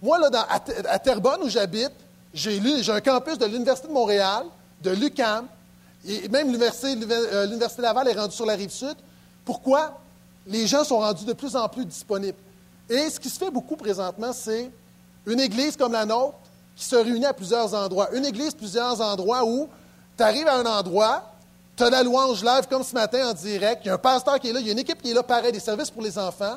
[0.00, 0.46] Moi, là,
[0.88, 1.92] à, Terrebonne, où j'habite,
[2.32, 4.44] j'ai, un campus de l'Université de Montréal,
[4.82, 5.46] de l'UCAM,
[6.06, 8.96] et même l'Université, euh, l'Université Laval est rendue sur la rive sud.
[9.44, 9.98] Pourquoi?
[10.46, 12.38] Les gens sont rendus de plus en plus disponibles.
[12.88, 14.70] Et ce qui se fait beaucoup présentement, c'est
[15.26, 16.36] une église comme la nôtre
[16.76, 18.08] qui se réunit à plusieurs endroits.
[18.12, 19.68] Une église, plusieurs endroits où
[20.16, 21.34] tu arrives à un endroit,
[21.76, 24.38] tu as la louange live comme ce matin en direct, il y a un pasteur
[24.38, 26.02] qui est là, il y a une équipe qui est là, pareil, des services pour
[26.02, 26.56] les enfants.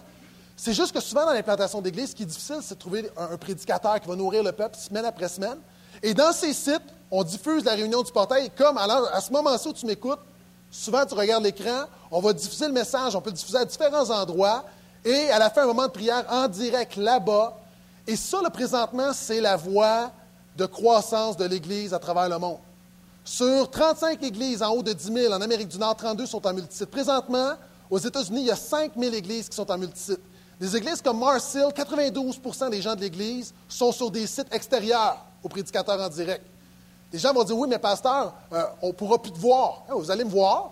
[0.55, 3.37] C'est juste que souvent dans l'implantation d'église, ce qui est difficile, c'est de trouver un,
[3.37, 5.57] prédicateur qui va nourrir le peuple semaine après semaine.
[6.01, 8.49] Et dans ces sites, on diffuse la réunion du portail.
[8.55, 10.19] Comme alors, à ce moment-ci où tu m'écoutes,
[10.71, 14.65] souvent tu regardes l'écran, on va diffuser le message, on peut diffuser à différents endroits.
[15.05, 17.55] Et à la fin, un moment de prière en direct là-bas,
[18.07, 20.11] et ça, là, présentement, c'est la voie
[20.55, 22.59] de croissance de l'Église à travers le monde.
[23.25, 26.53] Sur 35 églises en haut de 10 000, en Amérique du Nord, 32 sont en
[26.53, 26.89] multisite.
[26.89, 27.53] Présentement,
[27.89, 30.21] aux États-Unis, il y a 5 000 églises qui sont en multisite.
[30.59, 35.17] Des églises comme Mars Hill, 92% des gens de l'Église sont sur des sites extérieurs
[35.43, 36.43] aux prédicateurs en direct.
[37.11, 39.83] Les gens vont dire Oui, mais pasteur, euh, on ne pourra plus te voir.
[39.89, 40.71] Ah, vous allez me voir?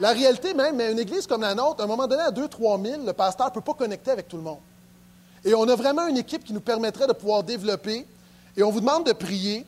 [0.00, 2.82] La réalité même, mais une église comme la nôtre, à un moment donné, à 2-3
[2.82, 4.58] 000, le pasteur ne peut pas connecter avec tout le monde.
[5.44, 8.06] Et on a vraiment une équipe qui nous permettrait de pouvoir développer.
[8.56, 9.66] Et on vous demande de prier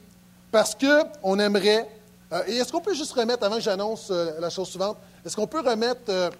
[0.50, 1.88] parce qu'on aimerait.
[2.32, 5.36] Euh, et est-ce qu'on peut juste remettre, avant que j'annonce euh, la chose suivante, est-ce
[5.36, 6.30] qu'on peut remettre euh,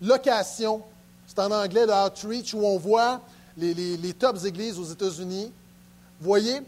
[0.00, 0.82] location,
[1.26, 3.20] c'est en anglais, le outreach, où on voit
[3.56, 5.50] les, les, les tops églises aux États-Unis.
[6.20, 6.60] Voyez,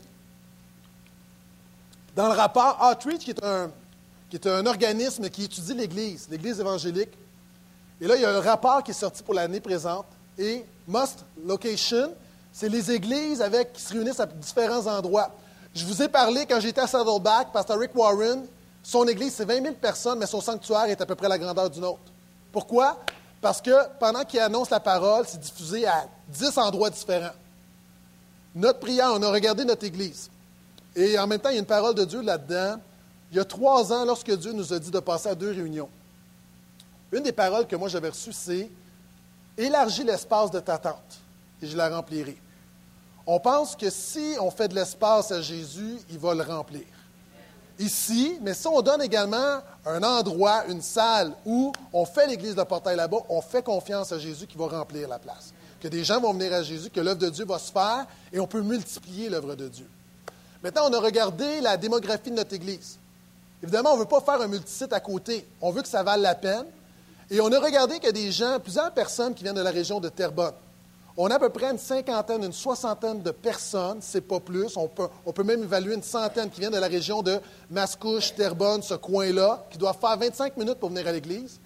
[2.17, 3.71] dans le rapport Outreach, qui est un,
[4.31, 7.11] qui est un organisme qui étudie l'Église, l'Église évangélique.
[8.01, 10.07] Et là, il y a un rapport qui est sorti pour l'année présente.
[10.39, 12.13] Et Must Location,
[12.53, 15.31] c'est les églises avec, qui se réunissent à différents endroits.
[15.75, 18.47] Je vous ai parlé quand j'étais à Saddleback, Pasteur Rick Warren,
[18.83, 21.69] son église, c'est 20 000 personnes, mais son sanctuaire est à peu près la grandeur
[21.69, 21.99] d'une autre.
[22.53, 22.99] Pourquoi?
[23.41, 27.35] Parce que pendant qu'il annonce la parole, c'est diffusé à 10 endroits différents.
[28.55, 30.31] Notre prière, on a regardé notre église.
[30.95, 32.79] Et en même temps, il y a une parole de Dieu là-dedans
[33.31, 35.89] il y a trois ans, lorsque Dieu nous a dit de passer à deux réunions,
[37.13, 38.71] une des paroles que moi j'avais reçues, c'est
[39.57, 41.21] Élargis l'espace de ta tente
[41.63, 42.37] et je la remplirai.
[43.27, 46.85] On pense que si on fait de l'espace à Jésus, il va le remplir.
[47.79, 52.63] Ici, mais si on donne également un endroit, une salle où on fait l'église de
[52.63, 55.53] portail là-bas, on fait confiance à Jésus qui va remplir la place.
[55.81, 58.41] Que des gens vont venir à Jésus, que l'œuvre de Dieu va se faire et
[58.41, 59.89] on peut multiplier l'œuvre de Dieu.
[60.63, 62.99] Maintenant, on a regardé la démographie de notre Église.
[63.63, 65.47] Évidemment, on ne veut pas faire un multisite à côté.
[65.61, 66.65] On veut que ça vale la peine.
[67.31, 69.71] Et on a regardé qu'il y a des gens, plusieurs personnes qui viennent de la
[69.71, 70.55] région de Terrebonne.
[71.19, 74.77] On a à peu près une cinquantaine, une soixantaine de personnes, c'est pas plus.
[74.77, 78.35] On peut, on peut, même évaluer une centaine qui viennent de la région de Mascouche,
[78.35, 81.59] Terrebonne, ce coin-là, qui doivent faire 25 minutes pour venir à l'Église.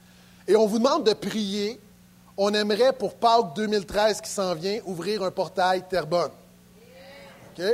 [0.47, 1.81] Et on vous demande de prier.
[2.37, 6.31] On aimerait, pour Pâques 2013 qui s'en vient, ouvrir un portail Terrebonne.
[7.59, 7.65] OK?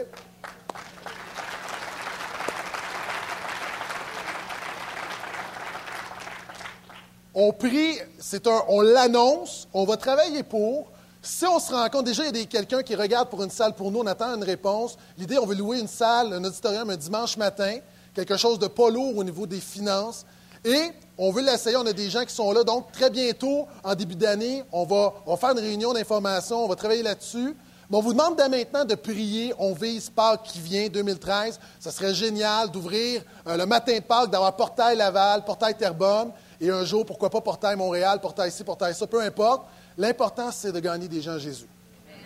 [7.39, 10.91] On prie, c'est un, on l'annonce, on va travailler pour.
[11.21, 13.75] Si on se rend compte, déjà, il y a quelqu'un qui regarde pour une salle
[13.75, 14.97] pour nous, on attend une réponse.
[15.19, 17.77] L'idée, on veut louer une salle, un auditorium un dimanche matin,
[18.15, 20.25] quelque chose de pas lourd au niveau des finances.
[20.65, 22.65] Et on veut l'essayer, on a des gens qui sont là.
[22.65, 27.03] Donc, très bientôt, en début d'année, on va, faire une réunion d'information, on va travailler
[27.03, 27.55] là-dessus.
[27.91, 29.53] Mais on vous demande dès maintenant de prier.
[29.59, 31.61] On vise Pâques qui vient, 2013.
[31.81, 36.33] Ça serait génial d'ouvrir euh, le matin de Pâques, d'avoir Portail Laval, Portail Terrebonne.
[36.61, 39.67] Et un jour, pourquoi pas Portail Montréal, Portail ici, Portail ça, peu importe.
[39.99, 41.67] L'important, c'est de gagner des gens à Jésus.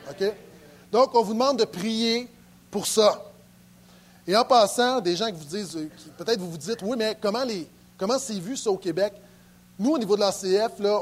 [0.09, 0.33] OK?
[0.91, 2.29] Donc, on vous demande de prier
[2.71, 3.23] pour ça.
[4.27, 7.17] Et en passant, des gens qui vous disent, euh, peut-être vous vous dites, oui, mais
[7.21, 7.43] comment,
[7.97, 9.13] comment c'est vu ça au Québec?
[9.79, 11.01] Nous, au niveau de l'ACF, là,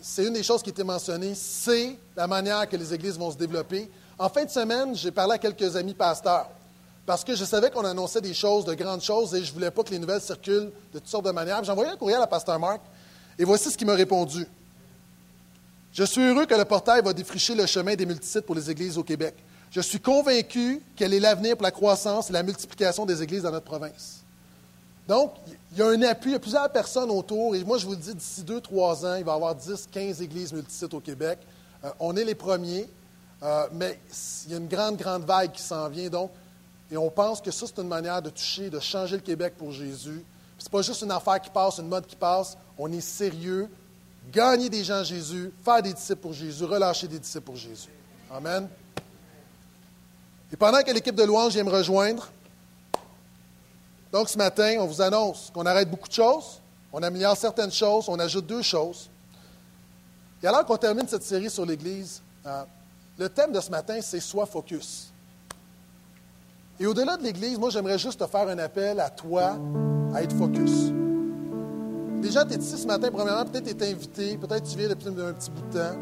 [0.00, 3.36] c'est une des choses qui était mentionnée, c'est la manière que les églises vont se
[3.36, 3.90] développer.
[4.18, 6.48] En fin de semaine, j'ai parlé à quelques amis pasteurs
[7.06, 9.70] parce que je savais qu'on annonçait des choses, de grandes choses, et je ne voulais
[9.70, 11.62] pas que les nouvelles circulent de toutes sortes de manières.
[11.62, 12.80] J'ai envoyé un courriel à Pasteur Marc,
[13.38, 14.46] et voici ce qu'il m'a répondu.
[15.92, 18.98] Je suis heureux que le portail va défricher le chemin des multisites pour les églises
[18.98, 19.34] au Québec.
[19.70, 23.50] Je suis convaincu qu'elle est l'avenir pour la croissance et la multiplication des églises dans
[23.50, 24.24] notre province.
[25.06, 25.34] Donc,
[25.72, 27.92] il y a un appui, il y a plusieurs personnes autour, et moi, je vous
[27.92, 31.00] le dis, d'ici deux, trois ans, il va y avoir 10, 15 églises multisites au
[31.00, 31.38] Québec.
[31.84, 32.88] Euh, on est les premiers,
[33.42, 33.98] euh, mais
[34.46, 36.08] il y a une grande, grande vague qui s'en vient.
[36.08, 36.30] Donc,
[36.94, 39.72] et on pense que ça, c'est une manière de toucher, de changer le Québec pour
[39.72, 40.24] Jésus.
[40.56, 42.56] Ce n'est pas juste une affaire qui passe, une mode qui passe.
[42.78, 43.68] On est sérieux.
[44.32, 47.88] Gagner des gens Jésus, faire des disciples pour Jésus, relâcher des disciples pour Jésus.
[48.30, 48.68] Amen.
[50.52, 52.30] Et pendant que l'équipe de louange vient me rejoindre,
[54.12, 56.60] donc ce matin, on vous annonce qu'on arrête beaucoup de choses,
[56.92, 59.10] on améliore certaines choses, on ajoute deux choses.
[60.40, 62.62] Et alors qu'on termine cette série sur l'Église, euh,
[63.18, 65.12] le thème de ce matin, c'est Sois focus.
[66.80, 69.56] Et au-delà de l'Église, moi, j'aimerais juste te faire un appel à toi
[70.12, 70.92] à être focus.
[72.20, 75.08] Déjà, tu es ici ce matin, premièrement, peut-être tu es invité, peut-être tu viens depuis
[75.08, 75.96] un petit bout de temps.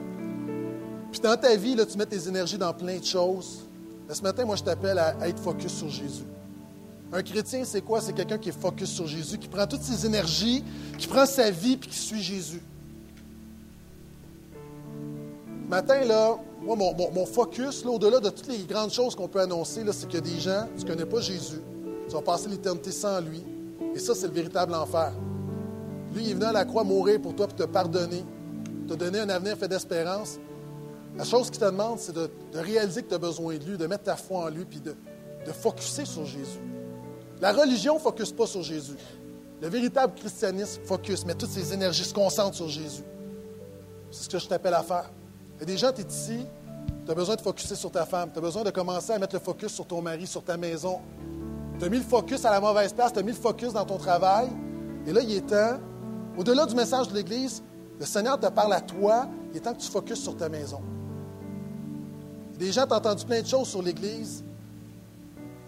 [1.11, 3.67] Puis dans ta vie, là, tu mets tes énergies dans plein de choses.
[4.09, 6.25] Mais ce matin, moi, je t'appelle à, être focus sur Jésus.
[7.13, 8.01] Un chrétien, c'est quoi?
[8.01, 10.65] C'est quelqu'un qui est focus sur Jésus, qui prend toutes ses énergies,
[10.97, 12.63] qui prend sa vie, puis qui suit Jésus.
[15.73, 20.07] Matin, là, moi, mon, focus, au-delà de toutes les grandes choses qu'on peut annoncer, c'est
[20.07, 21.63] qu'il y a des gens, tu ne connais pas Jésus,
[22.07, 23.43] tu vas passer l'éternité sans lui.
[23.95, 25.13] Et ça, c'est le véritable enfer.
[26.15, 28.23] Lui, il est venu à la croix mourir pour toi, pour te pardonner,
[28.87, 30.39] te donner un avenir fait d'espérance.
[31.17, 33.87] La chose qu'il te demande, c'est de, réaliser que tu as besoin de lui, de
[33.87, 34.95] mettre ta foi en lui, puis de,
[35.47, 36.61] de focuser sur Jésus.
[37.41, 38.97] La religion ne focus pas sur Jésus.
[39.63, 43.05] Le véritable christianisme focus, met toutes ses énergies, se concentre sur Jésus.
[44.11, 45.11] C'est ce que je t'appelle à faire.
[45.63, 46.45] Y des gens, tu es ici,
[47.07, 49.37] tu as besoin de focuser sur ta femme, tu as besoin de commencer à mettre
[49.37, 50.99] le focus sur ton mari, sur ta maison.
[51.79, 53.85] Tu as mis le focus à la mauvaise place, tu as mis le focus dans
[53.85, 54.49] ton travail.
[55.07, 55.79] Et là, il est temps
[56.37, 57.63] Au-delà du message de l'Église,
[58.01, 60.81] le Seigneur te parle à toi, il est temps que tu focuses sur ta maison.
[62.59, 64.43] Des gens t'ont entendu plein de choses sur l'Église.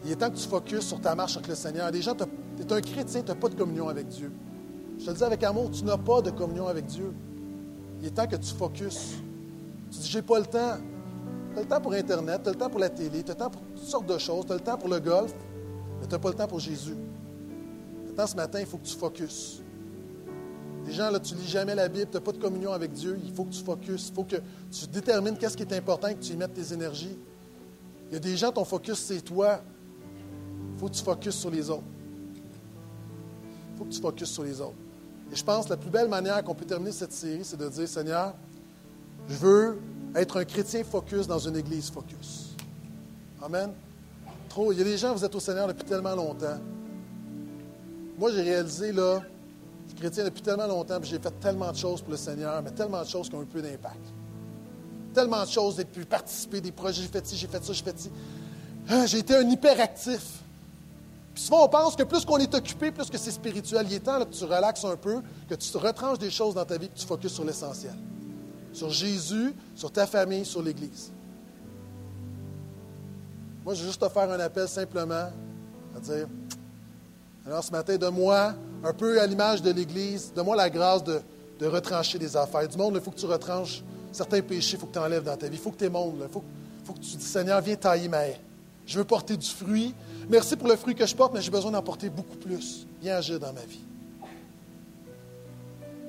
[0.04, 1.92] Il est temps que tu focuses sur ta marche avec le Seigneur.
[1.92, 4.32] Des gens, tu es un chrétien, tu n'as pas de communion avec Dieu.
[4.98, 7.14] Je te le dis avec amour, tu n'as pas de communion avec Dieu.
[8.00, 9.22] Il est temps que tu focuses.
[9.94, 10.76] Tu dis, j'ai pas le temps.
[11.52, 13.34] Tu as le temps pour Internet, tu as le temps pour la télé, tu as
[13.34, 15.32] le temps pour toutes sortes de choses, tu as le temps pour le golf,
[16.00, 16.96] mais tu n'as pas le temps pour Jésus.
[18.06, 19.62] Maintenant, ce matin, il faut que tu focuses.
[20.84, 23.18] Des gens, là, tu lis jamais la Bible, tu n'as pas de communion avec Dieu,
[23.24, 24.08] il faut que tu focuses.
[24.08, 24.36] Il faut que
[24.70, 27.16] tu détermines qu'est-ce qui est important et que tu y mettes tes énergies.
[28.10, 29.60] Il y a des gens, ton focus, c'est toi.
[30.74, 31.84] Il faut que tu focuses sur les autres.
[33.72, 34.74] Il faut que tu focuses sur les autres.
[35.32, 37.68] Et je pense que la plus belle manière qu'on peut terminer cette série, c'est de
[37.68, 38.34] dire, Seigneur,
[39.28, 39.78] je veux
[40.14, 42.54] être un chrétien focus dans une église focus.
[43.42, 43.72] Amen.
[44.48, 46.58] Trop, il y a des gens, vous êtes au Seigneur depuis tellement longtemps.
[48.16, 49.20] Moi, j'ai réalisé, là,
[49.84, 52.62] je suis chrétien depuis tellement longtemps, puis j'ai fait tellement de choses pour le Seigneur,
[52.62, 54.04] mais tellement de choses qui ont eu peu d'impact.
[55.12, 57.82] Tellement de choses, j'ai pu participer des projets, j'ai fait ci, j'ai fait ça, j'ai
[57.82, 58.10] fait ci.
[58.88, 60.42] Ah, j'ai été un hyperactif.
[61.34, 63.86] Puis souvent, on pense que plus qu'on est occupé, plus que c'est spirituel.
[63.88, 66.64] Il est temps que tu relaxes un peu, que tu te retranches des choses dans
[66.64, 67.94] ta vie, que tu focuses sur l'essentiel.
[68.74, 71.10] Sur Jésus, sur ta famille, sur l'Église.
[73.64, 75.30] Moi, je vais juste te faire un appel simplement
[75.96, 76.26] à dire,
[77.46, 81.20] alors ce matin, donne-moi, un peu à l'image de l'Église, donne-moi la grâce de,
[81.62, 82.68] retrancher des affaires.
[82.68, 85.36] Du monde, il faut que tu retranches certains péchés, il faut que tu enlèves dans
[85.36, 85.56] ta vie.
[85.56, 86.16] Il faut que tu émondes.
[86.20, 86.44] Il faut,
[86.84, 88.38] faut, que tu dis, Seigneur, viens tailler ma haie.
[88.84, 89.94] Je veux porter du fruit.
[90.28, 92.86] Merci pour le fruit que je porte, mais j'ai besoin d'en porter beaucoup plus.
[93.00, 93.80] Viens agir dans ma vie.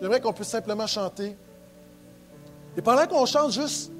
[0.01, 1.37] J'aimerais qu'on puisse simplement chanter.
[2.77, 3.91] Et pendant qu'on chante, juste,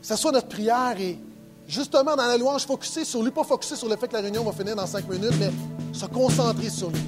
[0.00, 1.18] que ce soit notre prière et
[1.68, 4.42] justement dans la louange, focuser sur lui, pas focuser sur le fait que la réunion
[4.42, 5.50] va finir dans cinq minutes, mais
[5.92, 7.02] se concentrer sur lui.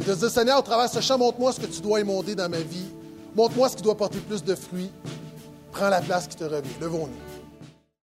[0.00, 2.00] Et de se dire, Seigneur, au travers de ce chant, montre-moi ce que tu dois
[2.00, 2.86] émonder dans ma vie.
[3.36, 4.90] Montre-moi ce qui doit porter plus de fruits.
[5.72, 6.70] Prends la place qui te revient.
[6.80, 7.33] Levons-nous.